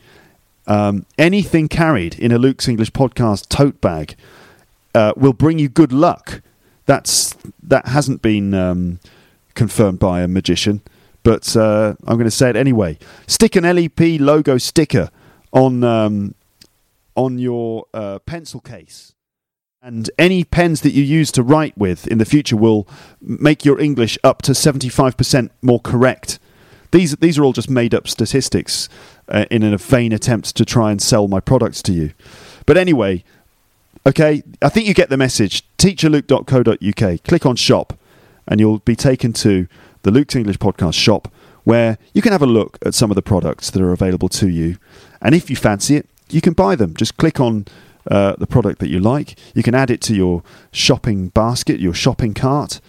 [0.66, 4.16] Um, anything carried in a Luke's English podcast tote bag
[4.96, 6.42] uh, will bring you good luck.
[6.88, 9.00] That's that hasn't been um,
[9.54, 10.82] confirmed by a magician,
[11.22, 12.98] but uh, I'm going to say it anyway.
[13.28, 15.10] Stick an LEP logo sticker
[15.52, 16.34] on um,
[17.16, 19.14] on your uh, pencil case
[19.82, 22.88] And any pens that you use to write with in the future will
[23.22, 26.40] make your English up to 75% more correct.
[26.92, 28.90] These, these are all just made up statistics
[29.30, 32.14] uh, in a vain attempt to try and sell my products to you.
[32.66, 33.24] But anyway,
[34.06, 35.64] okay, I think you get the message.
[35.78, 37.24] Teacherluke.co.uk.
[37.24, 37.94] Click on shop,
[38.48, 39.68] and you'll be taken to
[40.02, 41.32] the Luke's English Podcast shop
[41.66, 44.48] where you can have a look at some of the products that are available to
[44.48, 44.78] you.
[45.22, 46.96] And if you fancy it, you can buy them.
[46.96, 47.66] Just click on
[48.10, 49.38] uh, the product that you like.
[49.54, 52.80] You can add it to your shopping basket, your shopping cart.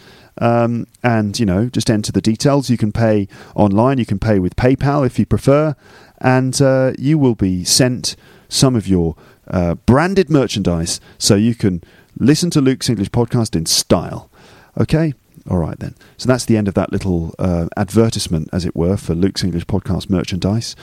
[0.40, 2.70] Um, and you know, just enter the details.
[2.70, 3.26] You can pay
[3.56, 3.98] online.
[3.98, 5.74] You can pay with PayPal if you prefer,
[6.18, 8.14] and uh, you will be sent
[8.48, 9.16] some of your
[9.48, 11.82] uh, branded merchandise, so you can
[12.18, 14.30] listen to Luke's English podcast in style.
[14.78, 15.14] Okay,
[15.50, 15.94] all right then.
[16.16, 19.66] So that's the end of that little uh, advertisement, as it were, for Luke's English
[19.66, 20.76] podcast merchandise.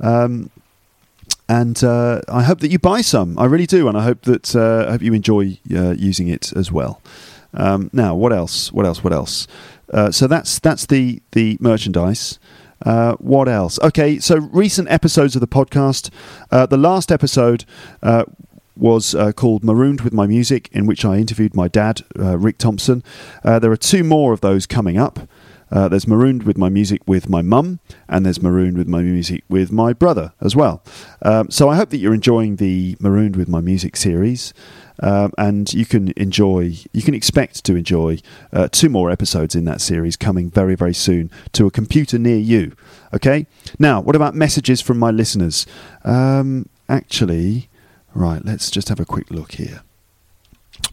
[0.00, 0.50] Um,
[1.48, 3.38] and uh, I hope that you buy some.
[3.38, 6.52] I really do, and I hope that uh, I hope you enjoy uh, using it
[6.54, 7.00] as well.
[7.54, 8.72] Um, now, what else?
[8.72, 9.02] What else?
[9.02, 9.46] What else?
[9.92, 12.38] Uh, so that's that's the the merchandise.
[12.84, 13.78] Uh, what else?
[13.80, 16.10] Okay, so recent episodes of the podcast.
[16.50, 17.64] Uh, the last episode
[18.78, 22.58] was uh, called Marooned with My Music, in which I interviewed my dad, uh, Rick
[22.58, 23.02] Thompson.
[23.44, 25.18] Uh, there are two more of those coming up.
[25.70, 29.44] Uh, there's Marooned with My Music with my mum, and there's Marooned with My Music
[29.48, 30.82] with my brother as well.
[31.22, 34.54] Um, so I hope that you're enjoying the Marooned with My Music series.
[35.00, 38.18] Um, and you can enjoy, you can expect to enjoy
[38.52, 42.38] uh, two more episodes in that series coming very, very soon to a computer near
[42.38, 42.72] you.
[43.14, 43.46] Okay.
[43.78, 45.66] Now, what about messages from my listeners?
[46.04, 47.68] Um, actually,
[48.14, 49.82] Right, let's just have a quick look here.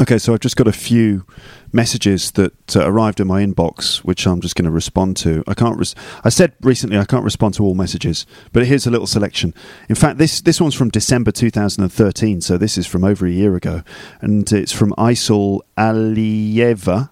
[0.02, 1.26] Okay, so I've just got a few
[1.72, 5.42] messages that uh, arrived in my inbox, which I'm just going to respond to.
[5.48, 5.78] I can't.
[5.78, 9.54] Res- I said recently I can't respond to all messages, but here's a little selection.
[9.88, 13.56] In fact, this this one's from December 2013, so this is from over a year
[13.56, 13.84] ago,
[14.20, 17.10] and it's from Isol Alieva,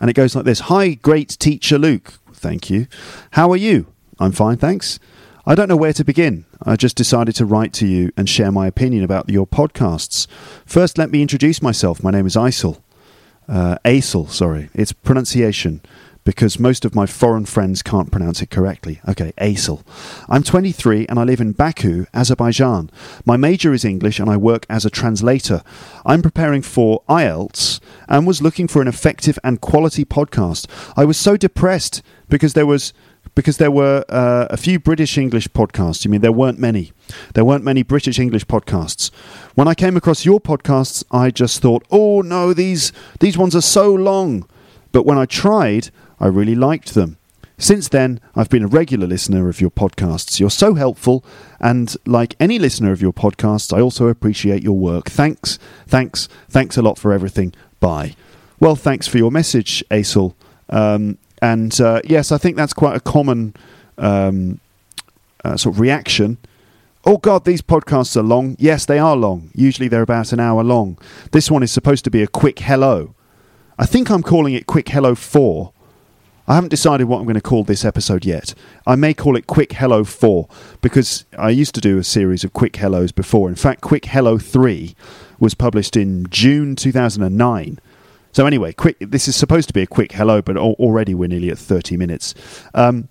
[0.00, 2.14] and it goes like this: Hi, great teacher Luke.
[2.32, 2.88] Thank you.
[3.32, 3.86] How are you?
[4.18, 4.98] I'm fine, thanks.
[5.48, 6.44] I don't know where to begin.
[6.64, 10.26] I just decided to write to you and share my opinion about your podcasts.
[10.66, 12.02] First, let me introduce myself.
[12.02, 12.82] My name is Isel.
[13.48, 14.70] Uh, Aisel, sorry.
[14.74, 15.82] It's pronunciation
[16.24, 19.00] because most of my foreign friends can't pronounce it correctly.
[19.08, 19.84] Okay, Aisel.
[20.28, 22.90] I'm 23 and I live in Baku, Azerbaijan.
[23.24, 25.62] My major is English and I work as a translator.
[26.04, 27.78] I'm preparing for IELTS
[28.08, 30.66] and was looking for an effective and quality podcast.
[30.96, 32.92] I was so depressed because there was
[33.36, 36.04] because there were uh, a few British English podcasts.
[36.04, 36.90] You mean there weren't many?
[37.34, 39.12] There weren't many British English podcasts.
[39.54, 43.60] When I came across your podcasts, I just thought, "Oh no, these these ones are
[43.60, 44.48] so long."
[44.90, 47.18] But when I tried, I really liked them.
[47.58, 50.40] Since then, I've been a regular listener of your podcasts.
[50.40, 51.24] You're so helpful,
[51.60, 55.10] and like any listener of your podcasts, I also appreciate your work.
[55.10, 57.52] Thanks, thanks, thanks a lot for everything.
[57.80, 58.16] Bye.
[58.58, 60.34] Well, thanks for your message, Aisel.
[60.70, 63.54] Um, and uh, yes, I think that's quite a common
[63.98, 64.60] um,
[65.44, 66.38] uh, sort of reaction.
[67.04, 68.56] Oh God, these podcasts are long.
[68.58, 69.50] Yes, they are long.
[69.54, 70.98] Usually they're about an hour long.
[71.30, 73.14] This one is supposed to be a quick hello.
[73.78, 75.72] I think I'm calling it Quick Hello 4.
[76.48, 78.54] I haven't decided what I'm going to call this episode yet.
[78.86, 80.48] I may call it Quick Hello 4
[80.80, 83.48] because I used to do a series of Quick Hellos before.
[83.48, 84.94] In fact, Quick Hello 3
[85.38, 87.78] was published in June 2009.
[88.36, 88.98] So anyway, quick.
[89.00, 92.34] This is supposed to be a quick hello, but already we're nearly at thirty minutes.
[92.74, 93.08] Um,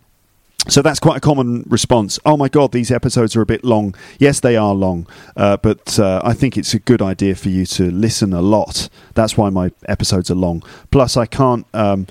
[0.67, 2.19] so that's quite a common response.
[2.27, 3.95] Oh my God, these episodes are a bit long.
[4.19, 7.65] Yes, they are long, uh, but uh, I think it's a good idea for you
[7.65, 8.87] to listen a lot.
[9.15, 10.61] That's why my episodes are long.
[10.91, 11.65] Plus, I can't.
[11.73, 12.05] Um,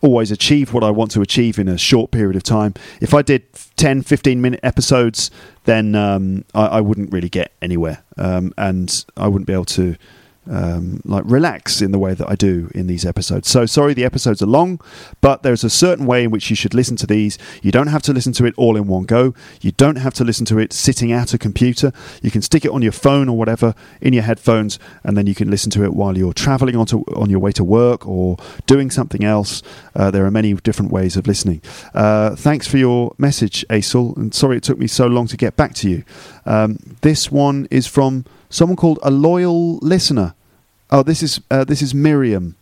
[0.00, 2.72] always achieve what I want to achieve in a short period of time.
[3.00, 3.42] If I did
[3.76, 5.28] 10, 15 minute episodes,
[5.64, 9.96] then um, I, I, wouldn't really get anywhere um, and I wouldn't be able to
[10.48, 13.48] um, like relax in the way that I do in these episodes.
[13.48, 14.80] So sorry, the episodes are long,
[15.20, 17.38] but there's a certain way in which you should listen to these.
[17.62, 19.34] You don't have to listen to it all in one go.
[19.60, 21.92] You don't have to listen to it sitting at a computer.
[22.22, 25.34] You can stick it on your phone or whatever in your headphones, and then you
[25.34, 28.90] can listen to it while you're traveling onto, on your way to work or doing
[28.90, 29.62] something else.
[29.94, 31.60] Uh, there are many different ways of listening.
[31.94, 35.56] Uh, thanks for your message, Aisel, and sorry it took me so long to get
[35.56, 36.04] back to you.
[36.46, 40.34] Um, this one is from someone called a loyal listener.
[40.90, 42.56] Oh, this is uh, this is Miriam.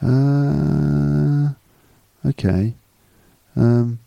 [0.00, 1.50] Uh,
[2.24, 2.74] okay.
[3.56, 3.98] Um,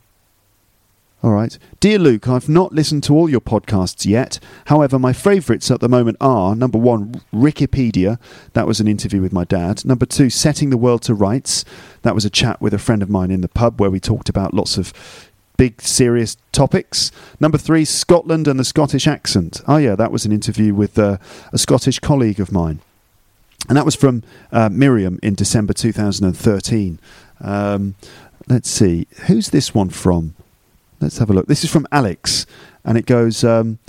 [1.21, 1.57] all right.
[1.79, 4.39] Dear Luke, I've not listened to all your podcasts yet.
[4.65, 8.19] However, my favourites at the moment are number one, Wikipedia.
[8.53, 9.85] That was an interview with my dad.
[9.85, 11.65] Number two, Setting the World to Rights.
[12.01, 14.29] That was a chat with a friend of mine in the pub where we talked
[14.29, 14.93] about lots of
[15.55, 17.11] big serious topics.
[17.39, 19.61] Number three, Scotland and the Scottish accent.
[19.67, 21.17] Oh, yeah, that was an interview with uh,
[21.51, 22.79] a Scottish colleague of mine.
[23.67, 26.99] And that was from uh, Miriam in December 2013.
[27.41, 27.95] Um,
[28.47, 30.35] let's see, who's this one from?
[30.99, 31.47] Let's have a look.
[31.47, 32.45] This is from Alex,
[32.83, 33.79] and it goes um,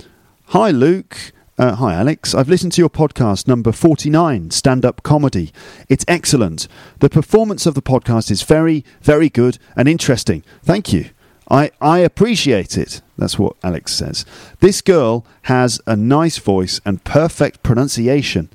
[0.47, 1.33] Hi, Luke.
[1.57, 2.35] Uh, hi, Alex.
[2.35, 5.51] I've listened to your podcast number 49, Stand Up Comedy.
[5.87, 6.67] It's excellent.
[6.99, 10.43] The performance of the podcast is very, very good and interesting.
[10.63, 11.09] Thank you.
[11.49, 13.01] I, I appreciate it.
[13.17, 14.25] That's what Alex says.
[14.59, 18.49] This girl has a nice voice and perfect pronunciation.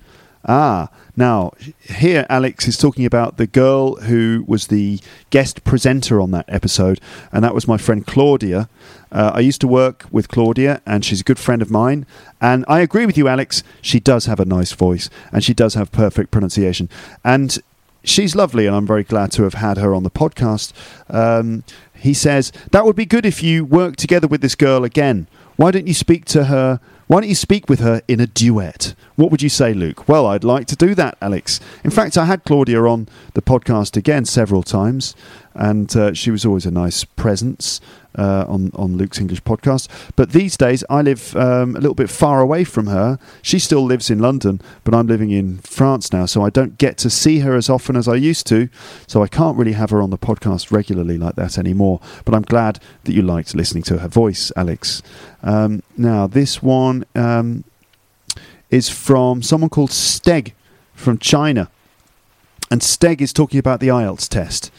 [0.46, 1.52] Ah, now
[1.82, 4.98] here Alex is talking about the girl who was the
[5.30, 8.68] guest presenter on that episode, and that was my friend Claudia.
[9.12, 12.06] Uh, I used to work with Claudia, and she's a good friend of mine.
[12.40, 13.62] And I agree with you, Alex.
[13.82, 16.88] She does have a nice voice, and she does have perfect pronunciation.
[17.24, 17.58] And
[18.02, 20.72] she's lovely, and I'm very glad to have had her on the podcast.
[21.08, 25.26] Um, he says that would be good if you work together with this girl again.
[25.56, 26.80] Why don't you speak to her?
[27.10, 28.94] Why don't you speak with her in a duet?
[29.16, 30.08] What would you say, Luke?
[30.08, 31.58] Well, I'd like to do that, Alex.
[31.82, 35.16] In fact, I had Claudia on the podcast again several times,
[35.60, 37.80] and uh, she was always a nice presence
[38.18, 39.88] uh, on on Luke's English podcast.
[40.16, 43.18] But these days, I live um, a little bit far away from her.
[43.42, 46.96] She still lives in London, but I'm living in France now, so I don't get
[46.98, 48.68] to see her as often as I used to.
[49.06, 52.00] So I can't really have her on the podcast regularly like that anymore.
[52.24, 55.02] But I'm glad that you liked listening to her voice, Alex.
[55.42, 57.64] Um, now this one um,
[58.70, 60.52] is from someone called Steg
[60.94, 61.70] from China.
[62.70, 64.70] And Steg is talking about the IELTS test.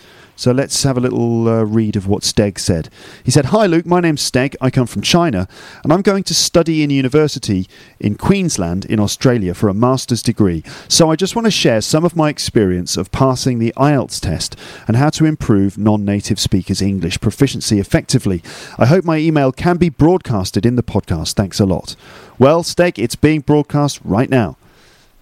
[0.41, 2.89] So let's have a little uh, read of what Steg said.
[3.23, 4.55] He said, Hi Luke, my name's Steg.
[4.59, 5.47] I come from China,
[5.83, 7.67] and I'm going to study in university
[7.99, 10.63] in Queensland in Australia for a master's degree.
[10.87, 14.55] So I just want to share some of my experience of passing the IELTS test
[14.87, 18.41] and how to improve non native speakers' English proficiency effectively.
[18.79, 21.33] I hope my email can be broadcasted in the podcast.
[21.33, 21.95] Thanks a lot.
[22.39, 24.57] Well, Steg, it's being broadcast right now.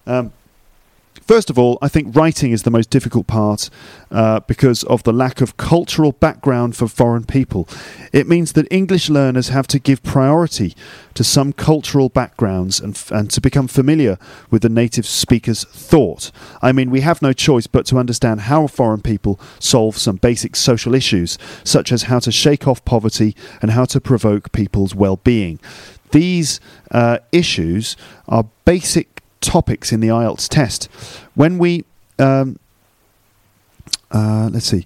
[0.06, 0.32] Um,
[1.30, 3.70] First of all, I think writing is the most difficult part
[4.10, 7.68] uh, because of the lack of cultural background for foreign people.
[8.12, 10.74] It means that English learners have to give priority
[11.14, 14.18] to some cultural backgrounds and, f- and to become familiar
[14.50, 16.32] with the native speaker's thought.
[16.62, 20.56] I mean, we have no choice but to understand how foreign people solve some basic
[20.56, 25.16] social issues, such as how to shake off poverty and how to provoke people's well
[25.16, 25.60] being.
[26.10, 26.58] These
[26.90, 27.96] uh, issues
[28.28, 29.09] are basic
[29.40, 30.86] topics in the IELTS test.
[31.34, 31.84] When we,
[32.18, 32.58] um,
[34.10, 34.84] uh, let's see,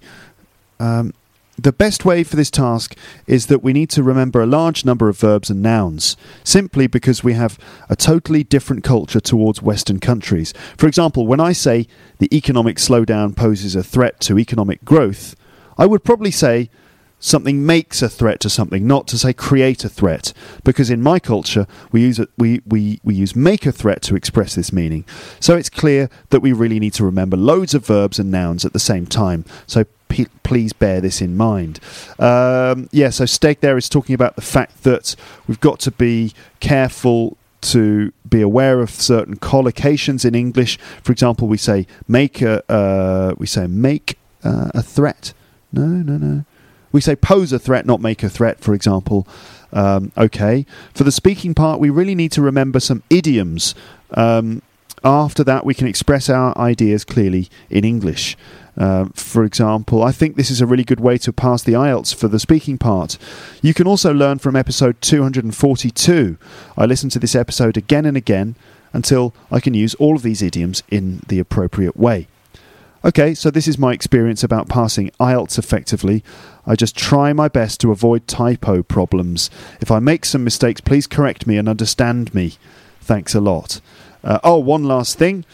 [0.79, 1.13] um,
[1.57, 5.07] the best way for this task is that we need to remember a large number
[5.07, 7.57] of verbs and nouns, simply because we have
[7.89, 10.53] a totally different culture towards Western countries.
[10.77, 11.87] For example, when I say
[12.19, 15.35] the economic slowdown poses a threat to economic growth,
[15.77, 16.69] I would probably say
[17.25, 20.31] something makes a threat to something, not to say create a threat.
[20.63, 24.15] Because in my culture, we use it, we, we, we use make a threat to
[24.15, 25.05] express this meaning.
[25.39, 28.73] So it's clear that we really need to remember loads of verbs and nouns at
[28.73, 29.43] the same time.
[29.65, 31.79] So p- please bear this in mind.
[32.19, 35.15] Um, yeah, so Steg there is talking about the fact that
[35.47, 40.77] we've got to be careful to be aware of certain collocations in English.
[41.01, 45.33] For example, we say make a uh, we say make uh, a threat.
[45.73, 46.45] No, no, no.
[46.91, 49.27] We say pose a threat, not make a threat, for example.
[49.73, 50.65] Um, okay.
[50.93, 53.75] For the speaking part, we really need to remember some idioms.
[54.11, 54.61] Um,
[55.03, 58.37] after that, we can express our ideas clearly in English.
[58.77, 62.13] Uh, for example, I think this is a really good way to pass the IELTS
[62.13, 63.17] for the speaking part.
[63.61, 66.37] You can also learn from episode 242.
[66.77, 68.55] I listen to this episode again and again
[68.93, 72.27] until I can use all of these idioms in the appropriate way.
[73.05, 76.23] Okay, so this is my experience about passing IELTS effectively.
[76.65, 79.51] I just try my best to avoid typo problems.
[79.79, 82.53] If I make some mistakes, please correct me and understand me.
[83.01, 83.79] Thanks a lot.
[84.23, 85.45] Uh, oh, one last thing.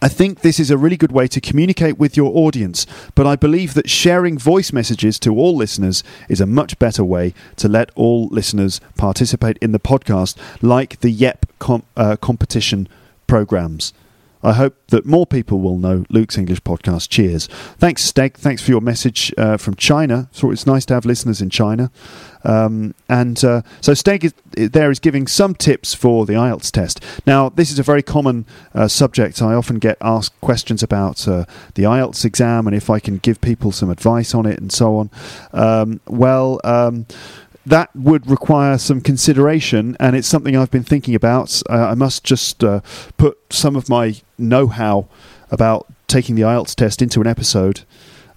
[0.00, 3.36] I think this is a really good way to communicate with your audience, but I
[3.36, 7.90] believe that sharing voice messages to all listeners is a much better way to let
[7.94, 12.88] all listeners participate in the podcast, like the YEP com- uh, competition
[13.26, 13.92] programs.
[14.42, 17.08] I hope that more people will know Luke's English podcast.
[17.08, 17.46] Cheers.
[17.78, 18.34] Thanks, Steg.
[18.34, 20.28] Thanks for your message uh, from China.
[20.32, 21.90] So it's nice to have listeners in China.
[22.42, 24.34] Um, and uh, so Steg is,
[24.70, 27.04] there is giving some tips for the IELTS test.
[27.26, 29.42] Now, this is a very common uh, subject.
[29.42, 33.40] I often get asked questions about uh, the IELTS exam and if I can give
[33.40, 35.10] people some advice on it and so on.
[35.52, 37.06] Um, well, um,
[37.66, 41.62] that would require some consideration, and it's something I've been thinking about.
[41.68, 42.80] Uh, I must just uh,
[43.16, 45.08] put some of my know how
[45.50, 47.82] about taking the IELTS test into an episode.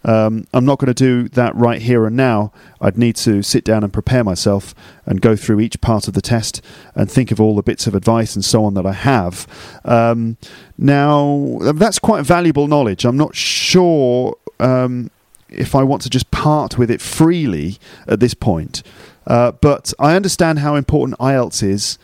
[0.06, 2.52] Um, I'm not going to do that right here and now.
[2.82, 4.76] I'd need to sit down and prepare myself
[5.06, 6.62] and go through each part of the test
[6.94, 9.48] and think of all the bits of advice and so on that I have.
[9.86, 10.38] Um,
[10.78, 13.06] now, that's quite valuable knowledge.
[13.06, 15.10] I'm not sure um,
[15.50, 17.78] if I want to just part with it freely
[18.08, 18.84] at this point.
[19.26, 21.98] Uh, but I understand how important IELTS is.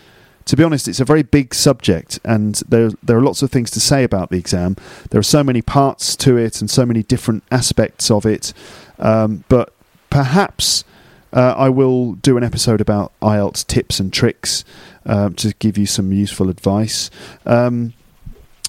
[0.50, 3.70] To be honest, it's a very big subject, and there there are lots of things
[3.70, 4.78] to say about the exam.
[5.12, 8.52] There are so many parts to it, and so many different aspects of it.
[8.98, 9.72] Um, but
[10.10, 10.86] perhaps
[11.34, 14.66] uh, I will do an episode about IELTS tips and tricks
[15.06, 17.12] uh, to give you some useful advice.
[17.46, 17.94] Um,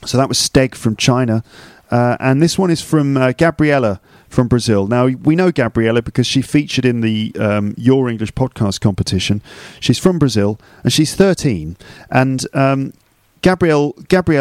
[0.05, 1.43] so that was Steg from China,
[1.91, 4.87] uh, and this one is from uh, Gabriella from Brazil.
[4.87, 9.43] Now, we know Gabriela because she featured in the um, Your English podcast competition.
[9.81, 11.77] She's from Brazil and she's 13.
[12.11, 12.93] And um,
[13.43, 13.95] Gabrielle,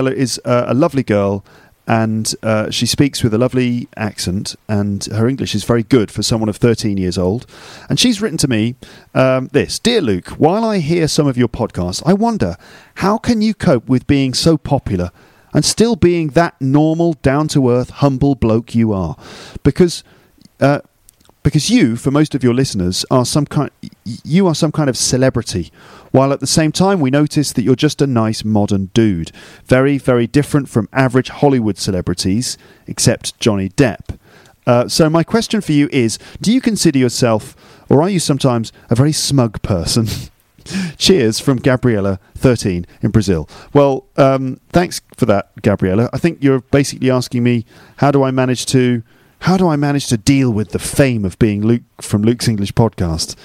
[0.08, 1.44] is a lovely girl
[1.90, 6.22] and uh, she speaks with a lovely accent, and her English is very good for
[6.22, 7.48] someone of 13 years old.
[7.90, 8.76] And she's written to me
[9.16, 12.58] um, this Dear Luke, while I hear some of your podcasts, I wonder
[12.98, 15.10] how can you cope with being so popular
[15.54, 19.16] and still being that normal, down to earth, humble bloke you are,
[19.64, 20.04] because
[20.60, 20.82] uh,
[21.42, 23.72] because you, for most of your listeners, are some kind
[24.04, 25.72] you are some kind of celebrity,
[26.12, 29.32] while at the same time we notice that you're just a nice modern dude,
[29.66, 34.18] very very different from average Hollywood celebrities, except Johnny Depp.
[34.68, 37.56] Uh, so my question for you is: Do you consider yourself,
[37.90, 40.08] or are you sometimes a very smug person?
[40.98, 43.50] Cheers from Gabriella, 13, in Brazil.
[43.74, 46.10] Well, um, thanks for that, Gabriella.
[46.14, 47.66] I think you're basically asking me
[47.98, 49.04] how do I manage to
[49.44, 52.74] how do I manage to deal with the fame of being Luke from Luke's English
[52.74, 53.36] podcast?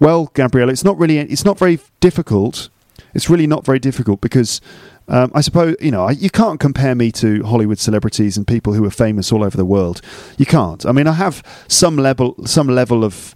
[0.00, 2.68] Well, Gabriella, it's not really it's not very difficult.
[3.14, 4.60] It's really not very difficult because
[5.08, 8.84] um, I suppose you know you can't compare me to Hollywood celebrities and people who
[8.84, 10.00] are famous all over the world.
[10.36, 10.84] You can't.
[10.84, 13.34] I mean, I have some level some level of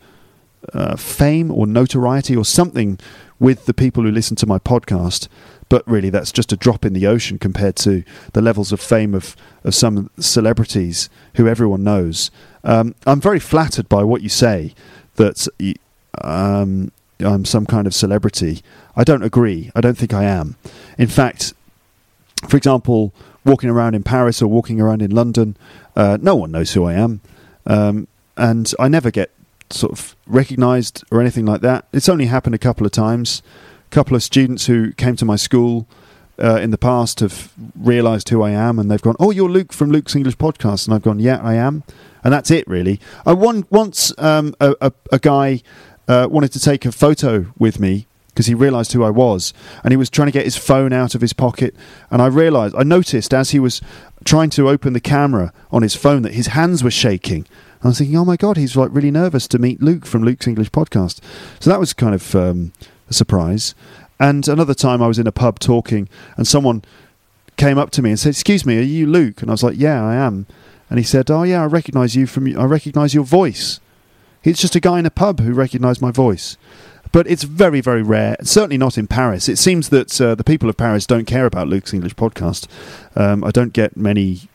[0.73, 2.99] uh, fame or notoriety or something
[3.39, 5.29] with the people who listen to my podcast.
[5.69, 8.03] But really, that's just a drop in the ocean compared to
[8.33, 12.31] the levels of fame of, of some celebrities who everyone knows.
[12.65, 14.75] Um, I'm very flattered by what you say
[15.15, 15.47] that
[16.23, 16.91] um,
[17.21, 18.63] I'm some kind of celebrity.
[18.97, 19.71] I don't agree.
[19.75, 20.57] I don't think I am.
[20.99, 21.55] In fact,
[22.49, 23.13] for example,
[23.45, 25.57] walking around in Paris or walking around in London,
[25.95, 27.21] uh, no one knows who I am.
[27.67, 29.31] Um, and I never get
[29.71, 31.87] sort of recognised or anything like that.
[31.93, 33.43] It's only happened a couple of times.
[33.87, 35.87] A couple of students who came to my school
[36.43, 39.73] uh, in the past have realised who I am, and they've gone, "Oh, you're Luke
[39.73, 41.83] from Luke's English podcast," and I've gone, "Yeah, I am,"
[42.25, 43.01] and that's it really.
[43.27, 45.63] I one once um, a, a, a, guy
[46.09, 49.53] uh, wanted to take a photo with me because he realised who I was,
[49.85, 51.75] and he was trying to get his phone out of his pocket,
[52.11, 53.83] and I realised, I noticed as he was
[54.25, 57.47] trying to open the camera on his phone that his hands were shaking.
[57.83, 60.47] I was thinking, oh my god, he's like really nervous to meet Luke from Luke's
[60.47, 61.21] English podcast.
[61.61, 62.73] So that was kind of um,
[63.09, 63.75] a surprise.
[64.19, 66.85] And another time, I was in a pub talking, and someone
[67.57, 69.79] came up to me and said, "Excuse me, are you Luke?" And I was like,
[69.79, 70.47] "Yeah, I am."
[70.91, 72.47] And he said, "Oh yeah, I recognise you from.
[72.59, 73.81] I recognise your voice."
[74.43, 76.57] It's just a guy in a pub who recognised my voice.
[77.13, 78.37] But it's very, very rare.
[78.43, 79.49] Certainly not in Paris.
[79.49, 82.69] It seems that uh, the people of Paris don't care about Luke's English podcast.
[83.17, 84.49] Um, I don't get many.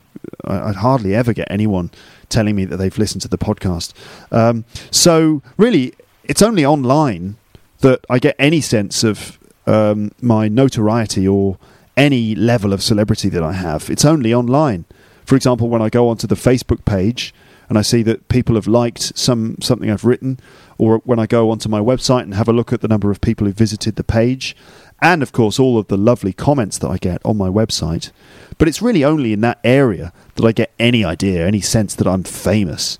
[0.43, 1.91] I, I hardly ever get anyone
[2.30, 3.93] telling me that they've listened to the podcast.
[4.32, 7.38] Um, so really, it's only online
[7.80, 11.57] that I get any sense of um, my notoriety or
[11.97, 13.89] any level of celebrity that I have.
[13.89, 14.86] It's only online.
[15.26, 17.34] For example, when I go onto the Facebook page
[17.67, 20.39] and I see that people have liked some something I've written,
[20.78, 23.21] or when I go onto my website and have a look at the number of
[23.21, 24.55] people who visited the page,
[25.01, 28.11] and of course all of the lovely comments that I get on my website.
[28.57, 32.07] But it's really only in that area that I get any idea, any sense that
[32.07, 32.97] I'm famous.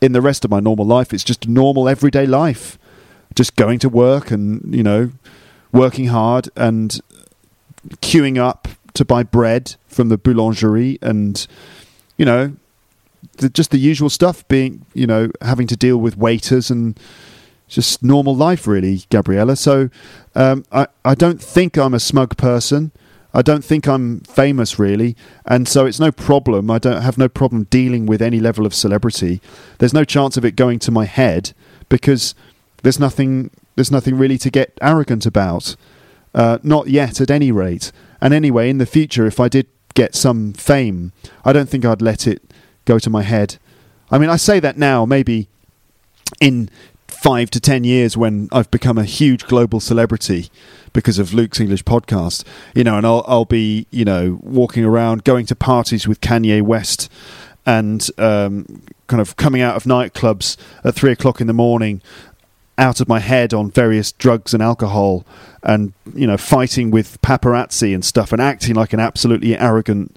[0.00, 2.78] In the rest of my normal life, it's just normal everyday life.
[3.34, 5.12] Just going to work and, you know,
[5.72, 7.00] working hard and
[8.02, 11.46] queuing up to buy bread from the boulangerie and,
[12.16, 12.52] you know,
[13.38, 16.98] the, just the usual stuff being, you know, having to deal with waiters and
[17.68, 19.56] just normal life, really, Gabriella.
[19.56, 19.90] So
[20.34, 22.92] um, I, I don't think I'm a smug person.
[23.38, 25.14] I don't think I'm famous really,
[25.46, 26.72] and so it's no problem.
[26.72, 29.40] I don't have no problem dealing with any level of celebrity.
[29.78, 31.52] There's no chance of it going to my head
[31.88, 32.34] because
[32.82, 35.76] there's nothing there's nothing really to get arrogant about.
[36.34, 37.92] Uh, not yet, at any rate.
[38.20, 41.12] And anyway, in the future, if I did get some fame,
[41.44, 42.42] I don't think I'd let it
[42.86, 43.58] go to my head.
[44.10, 45.06] I mean, I say that now.
[45.06, 45.46] Maybe
[46.40, 46.70] in
[47.06, 50.50] five to ten years when I've become a huge global celebrity
[50.92, 55.24] because of Luke's English podcast, you know, and I'll I'll be you know walking around,
[55.24, 57.10] going to parties with Kanye West,
[57.66, 62.00] and um, kind of coming out of nightclubs at three o'clock in the morning,
[62.76, 65.26] out of my head on various drugs and alcohol,
[65.62, 70.16] and you know fighting with paparazzi and stuff, and acting like an absolutely arrogant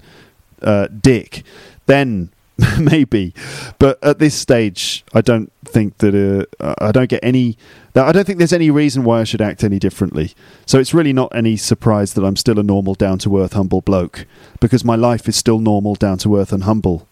[0.62, 1.42] uh, dick,
[1.86, 2.30] then
[2.78, 3.34] maybe.
[3.78, 7.56] But at this stage, I don't think that uh, I don't get any.
[7.94, 10.32] I don't think there's any reason why I should act any differently.
[10.66, 13.82] So it's really not any surprise that I'm still a normal, down to earth, humble
[13.82, 14.26] bloke
[14.60, 17.06] because my life is still normal, down to earth, and humble.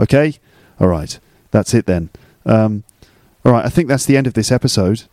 [0.00, 0.38] Okay,
[0.80, 1.18] all right,
[1.50, 2.10] that's it then.
[2.46, 2.84] Um,
[3.44, 5.04] all right, I think that's the end of this episode.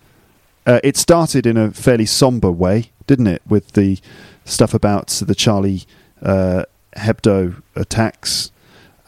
[0.66, 3.98] Uh, it started in a fairly somber way, didn't it, with the
[4.46, 5.84] stuff about the Charlie
[6.22, 6.66] uh,
[6.96, 8.52] Hebdo attacks.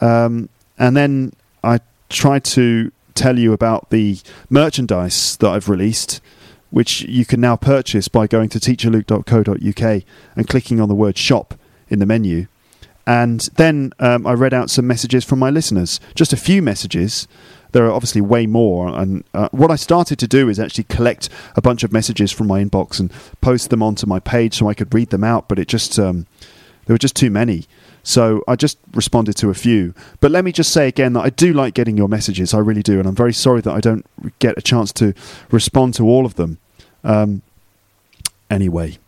[0.00, 0.48] Um,
[0.78, 4.18] and then I tried to tell you about the
[4.48, 6.20] merchandise that I've released,
[6.70, 10.02] which you can now purchase by going to teacherluke.co.uk
[10.36, 11.54] and clicking on the word shop
[11.88, 12.46] in the menu.
[13.06, 17.26] And then um, I read out some messages from my listeners, just a few messages.
[17.72, 18.88] There are obviously way more.
[18.88, 22.46] And uh, what I started to do is actually collect a bunch of messages from
[22.46, 25.48] my inbox and post them onto my page so I could read them out.
[25.48, 26.26] But it just um,
[26.92, 27.64] there were just too many.
[28.02, 29.94] So I just responded to a few.
[30.20, 32.52] But let me just say again that I do like getting your messages.
[32.52, 32.98] I really do.
[32.98, 34.04] And I'm very sorry that I don't
[34.40, 35.14] get a chance to
[35.50, 36.58] respond to all of them.
[37.02, 37.40] Um,
[38.50, 38.98] anyway.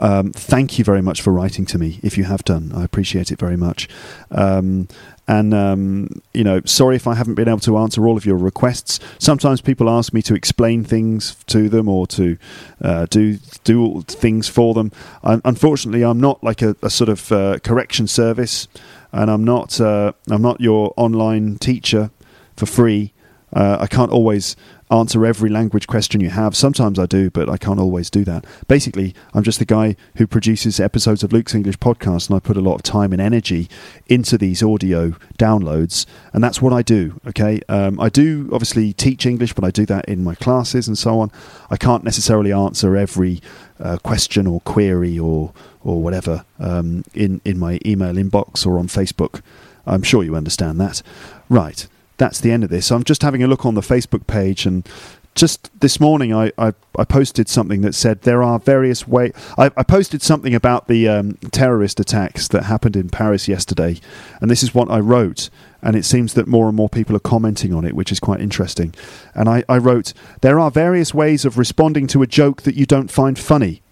[0.00, 2.00] Um, thank you very much for writing to me.
[2.02, 3.88] If you have done, I appreciate it very much.
[4.30, 4.88] Um,
[5.28, 8.36] and um, you know, sorry if I haven't been able to answer all of your
[8.36, 8.98] requests.
[9.18, 12.36] Sometimes people ask me to explain things to them or to
[12.82, 14.90] uh, do do things for them.
[15.22, 18.66] I, unfortunately, I'm not like a, a sort of uh, correction service,
[19.12, 22.10] and I'm not uh, I'm not your online teacher
[22.56, 23.12] for free.
[23.52, 24.56] Uh, I can't always
[24.90, 26.56] answer every language question you have.
[26.56, 28.44] Sometimes I do, but I can't always do that.
[28.66, 32.56] Basically, I'm just the guy who produces episodes of Luke's English podcast, and I put
[32.56, 33.68] a lot of time and energy
[34.06, 37.20] into these audio downloads, and that's what I do.
[37.28, 40.98] Okay, um, I do obviously teach English, but I do that in my classes and
[40.98, 41.30] so on.
[41.70, 43.40] I can't necessarily answer every
[43.78, 48.88] uh, question or query or or whatever um, in in my email inbox or on
[48.88, 49.40] Facebook.
[49.86, 51.02] I'm sure you understand that,
[51.48, 51.86] right?
[52.20, 52.86] That's the end of this.
[52.86, 54.88] So I'm just having a look on the Facebook page and
[55.34, 59.32] just this morning I, I, I, posted something that said there are various ways.
[59.56, 64.00] I, I, posted something about the um, terrorist attacks that happened in Paris yesterday,
[64.40, 65.48] and this is what I wrote.
[65.82, 68.40] And it seems that more and more people are commenting on it, which is quite
[68.40, 68.92] interesting.
[69.34, 70.12] And I, I wrote,
[70.42, 73.82] There are various ways of responding to a joke that you don't find funny.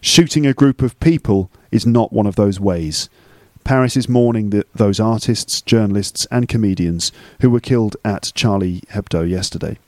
[0.00, 3.08] Shooting a group of people is not one of those ways.
[3.64, 9.28] Paris is mourning the, those artists, journalists, and comedians who were killed at Charlie Hebdo
[9.28, 9.78] yesterday.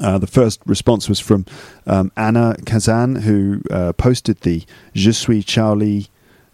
[0.00, 1.44] Uh, the first response was from
[1.86, 4.64] um, Anna Kazan, who uh, posted the
[4.94, 6.08] Je suis Charlie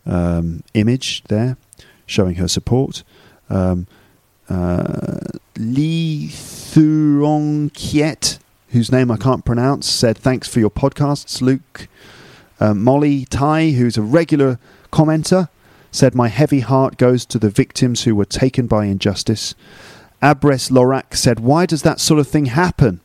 [0.07, 1.57] um, image there,
[2.07, 3.05] showing her support.
[3.49, 3.87] Um,
[4.49, 5.19] uh,
[5.57, 7.71] Li Thuong
[8.71, 11.89] whose name I can't pronounce, said, Thanks for your podcasts, Luke.
[12.61, 14.59] Uh, Molly Tai, who's a regular
[14.93, 15.49] commenter,
[15.91, 19.55] said, My heavy heart goes to the victims who were taken by injustice.
[20.23, 23.01] Abres Lorak said, Why does that sort of thing happen?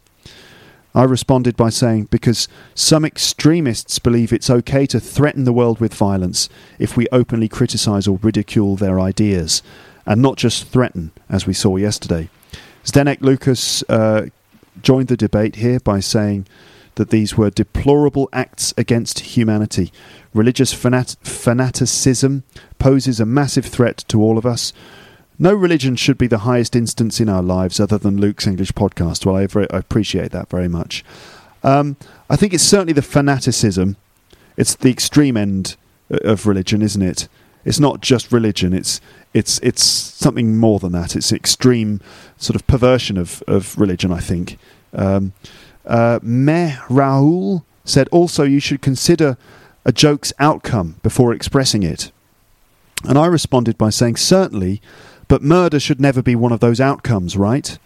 [0.96, 5.94] I responded by saying, Because some extremists believe it's okay to threaten the world with
[5.94, 9.64] violence if we openly criticise or ridicule their ideas,
[10.06, 12.30] and not just threaten, as we saw yesterday.
[12.84, 14.28] Zdenek Lucas uh,
[14.82, 16.46] joined the debate here by saying
[16.96, 19.92] that these were deplorable acts against humanity.
[20.34, 22.44] Religious fanat- fanaticism
[22.84, 24.74] poses a massive threat to all of us.
[25.40, 29.26] No religion should be the highest instance in our lives other than Luke's English podcast.
[29.26, 31.02] Well, I, very, I appreciate that very much.
[31.64, 31.96] Um,
[32.30, 33.96] I think it's certainly the fanaticism.
[34.58, 35.78] It's the extreme end
[36.10, 37.30] of religion, isn't it?
[37.64, 38.74] It's not just religion.
[38.74, 39.00] It's
[39.34, 41.16] it's it's something more than that.
[41.16, 42.02] It's extreme
[42.36, 44.12] sort of perversion of, of religion.
[44.12, 44.58] I think.
[44.94, 45.32] Um,
[45.86, 49.38] uh, Meh Raoul said also you should consider
[49.86, 52.12] a joke's outcome before expressing it.
[53.08, 54.82] And I responded by saying, certainly,
[55.28, 57.78] but murder should never be one of those outcomes, right?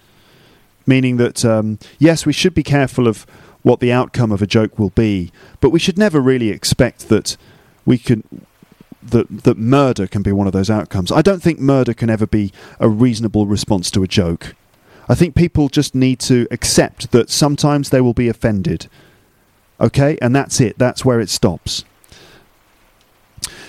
[0.86, 3.26] Meaning that, um, yes, we should be careful of
[3.64, 7.38] what the outcome of a joke will be, but we should never really expect that
[7.86, 8.46] we can.
[9.04, 11.14] That, that murder can be one of those outcomes.
[11.14, 14.54] I don't think murder can ever be a reasonable response to a joke.
[15.08, 18.88] I think people just need to accept that sometimes they will be offended.
[19.80, 20.78] Okay, and that's it.
[20.78, 21.86] That's where it stops.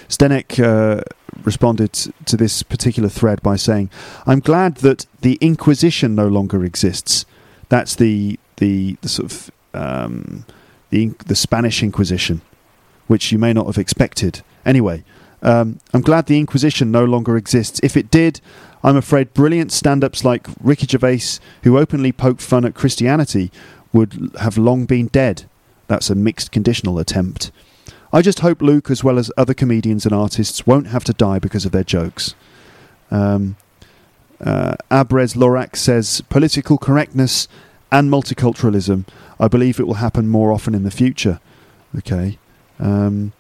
[0.08, 1.02] Zdenek uh,
[1.44, 1.92] responded
[2.26, 3.90] to this particular thread by saying,
[4.26, 7.24] "I'm glad that the Inquisition no longer exists.
[7.68, 10.44] That's the the, the sort of um,
[10.90, 12.40] the the Spanish Inquisition,
[13.06, 14.42] which you may not have expected.
[14.64, 15.04] Anyway,
[15.40, 17.78] Um, I'm glad the Inquisition no longer exists.
[17.82, 18.40] If it did,
[18.82, 23.50] I'm afraid brilliant stand ups like Ricky Gervais, who openly poked fun at Christianity,
[23.92, 25.44] would have long been dead.
[25.86, 27.52] That's a mixed conditional attempt.
[28.12, 31.38] I just hope Luke, as well as other comedians and artists, won't have to die
[31.38, 32.34] because of their jokes.
[33.10, 33.56] Um,
[34.40, 37.48] uh, Abrez Lorak says political correctness
[37.90, 39.06] and multiculturalism.
[39.40, 41.40] I believe it will happen more often in the future.
[41.96, 42.38] Okay.
[42.78, 43.32] Um,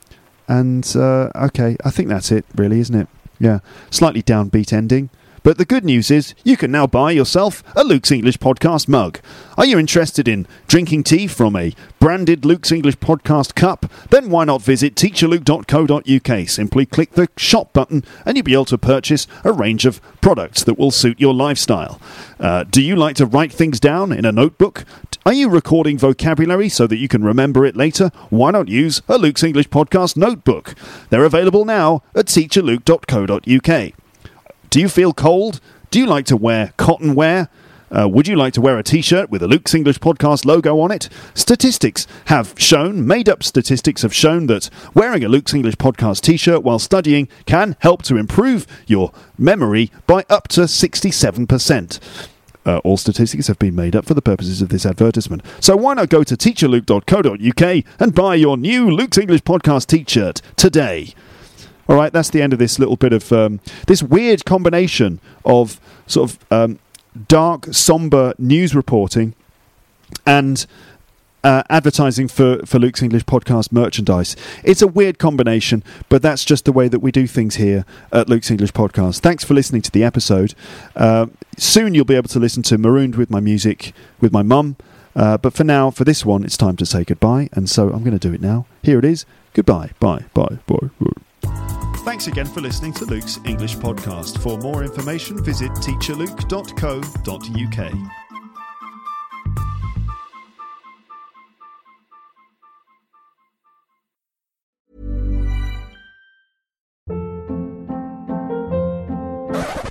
[0.48, 3.08] and uh, okay, I think that's it, really, isn't it?
[3.38, 3.60] Yeah.
[3.90, 5.10] Slightly downbeat ending.
[5.42, 9.20] But the good news is you can now buy yourself a Luke's English Podcast mug.
[9.56, 13.90] Are you interested in drinking tea from a branded Luke's English Podcast cup?
[14.10, 16.48] Then why not visit teacherluke.co.uk?
[16.48, 20.62] Simply click the shop button and you'll be able to purchase a range of products
[20.64, 22.00] that will suit your lifestyle.
[22.38, 24.84] Uh, do you like to write things down in a notebook?
[25.26, 28.10] Are you recording vocabulary so that you can remember it later?
[28.30, 30.74] Why not use a Luke's English Podcast notebook?
[31.10, 34.07] They're available now at teacherluke.co.uk.
[34.70, 35.60] Do you feel cold?
[35.90, 37.48] Do you like to wear cotton wear?
[37.90, 40.78] Uh, would you like to wear a t shirt with a Luke's English Podcast logo
[40.80, 41.08] on it?
[41.32, 46.36] Statistics have shown, made up statistics have shown that wearing a Luke's English Podcast t
[46.36, 52.28] shirt while studying can help to improve your memory by up to 67%.
[52.66, 55.42] Uh, all statistics have been made up for the purposes of this advertisement.
[55.58, 60.42] So why not go to teacherluke.co.uk and buy your new Luke's English Podcast t shirt
[60.56, 61.14] today?
[61.88, 65.80] All right, that's the end of this little bit of um, this weird combination of
[66.06, 66.78] sort of um,
[67.28, 69.34] dark, somber news reporting
[70.26, 70.66] and
[71.44, 74.36] uh, advertising for, for Luke's English podcast merchandise.
[74.64, 78.28] It's a weird combination, but that's just the way that we do things here at
[78.28, 79.20] Luke's English podcast.
[79.20, 80.54] Thanks for listening to the episode.
[80.96, 81.26] Uh,
[81.56, 84.76] soon you'll be able to listen to Marooned with my music with my mum.
[85.16, 88.04] Uh, but for now, for this one, it's time to say goodbye, and so I'm
[88.04, 88.66] going to do it now.
[88.82, 89.24] Here it is.
[89.52, 89.90] Goodbye.
[89.98, 90.26] Bye.
[90.34, 90.58] Bye.
[90.66, 90.90] Bye.
[91.00, 91.22] Bye.
[92.04, 94.40] Thanks again for listening to Luke's English podcast.
[94.42, 98.12] For more information, visit teacherluke.co.uk.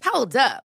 [0.03, 0.66] Hold up.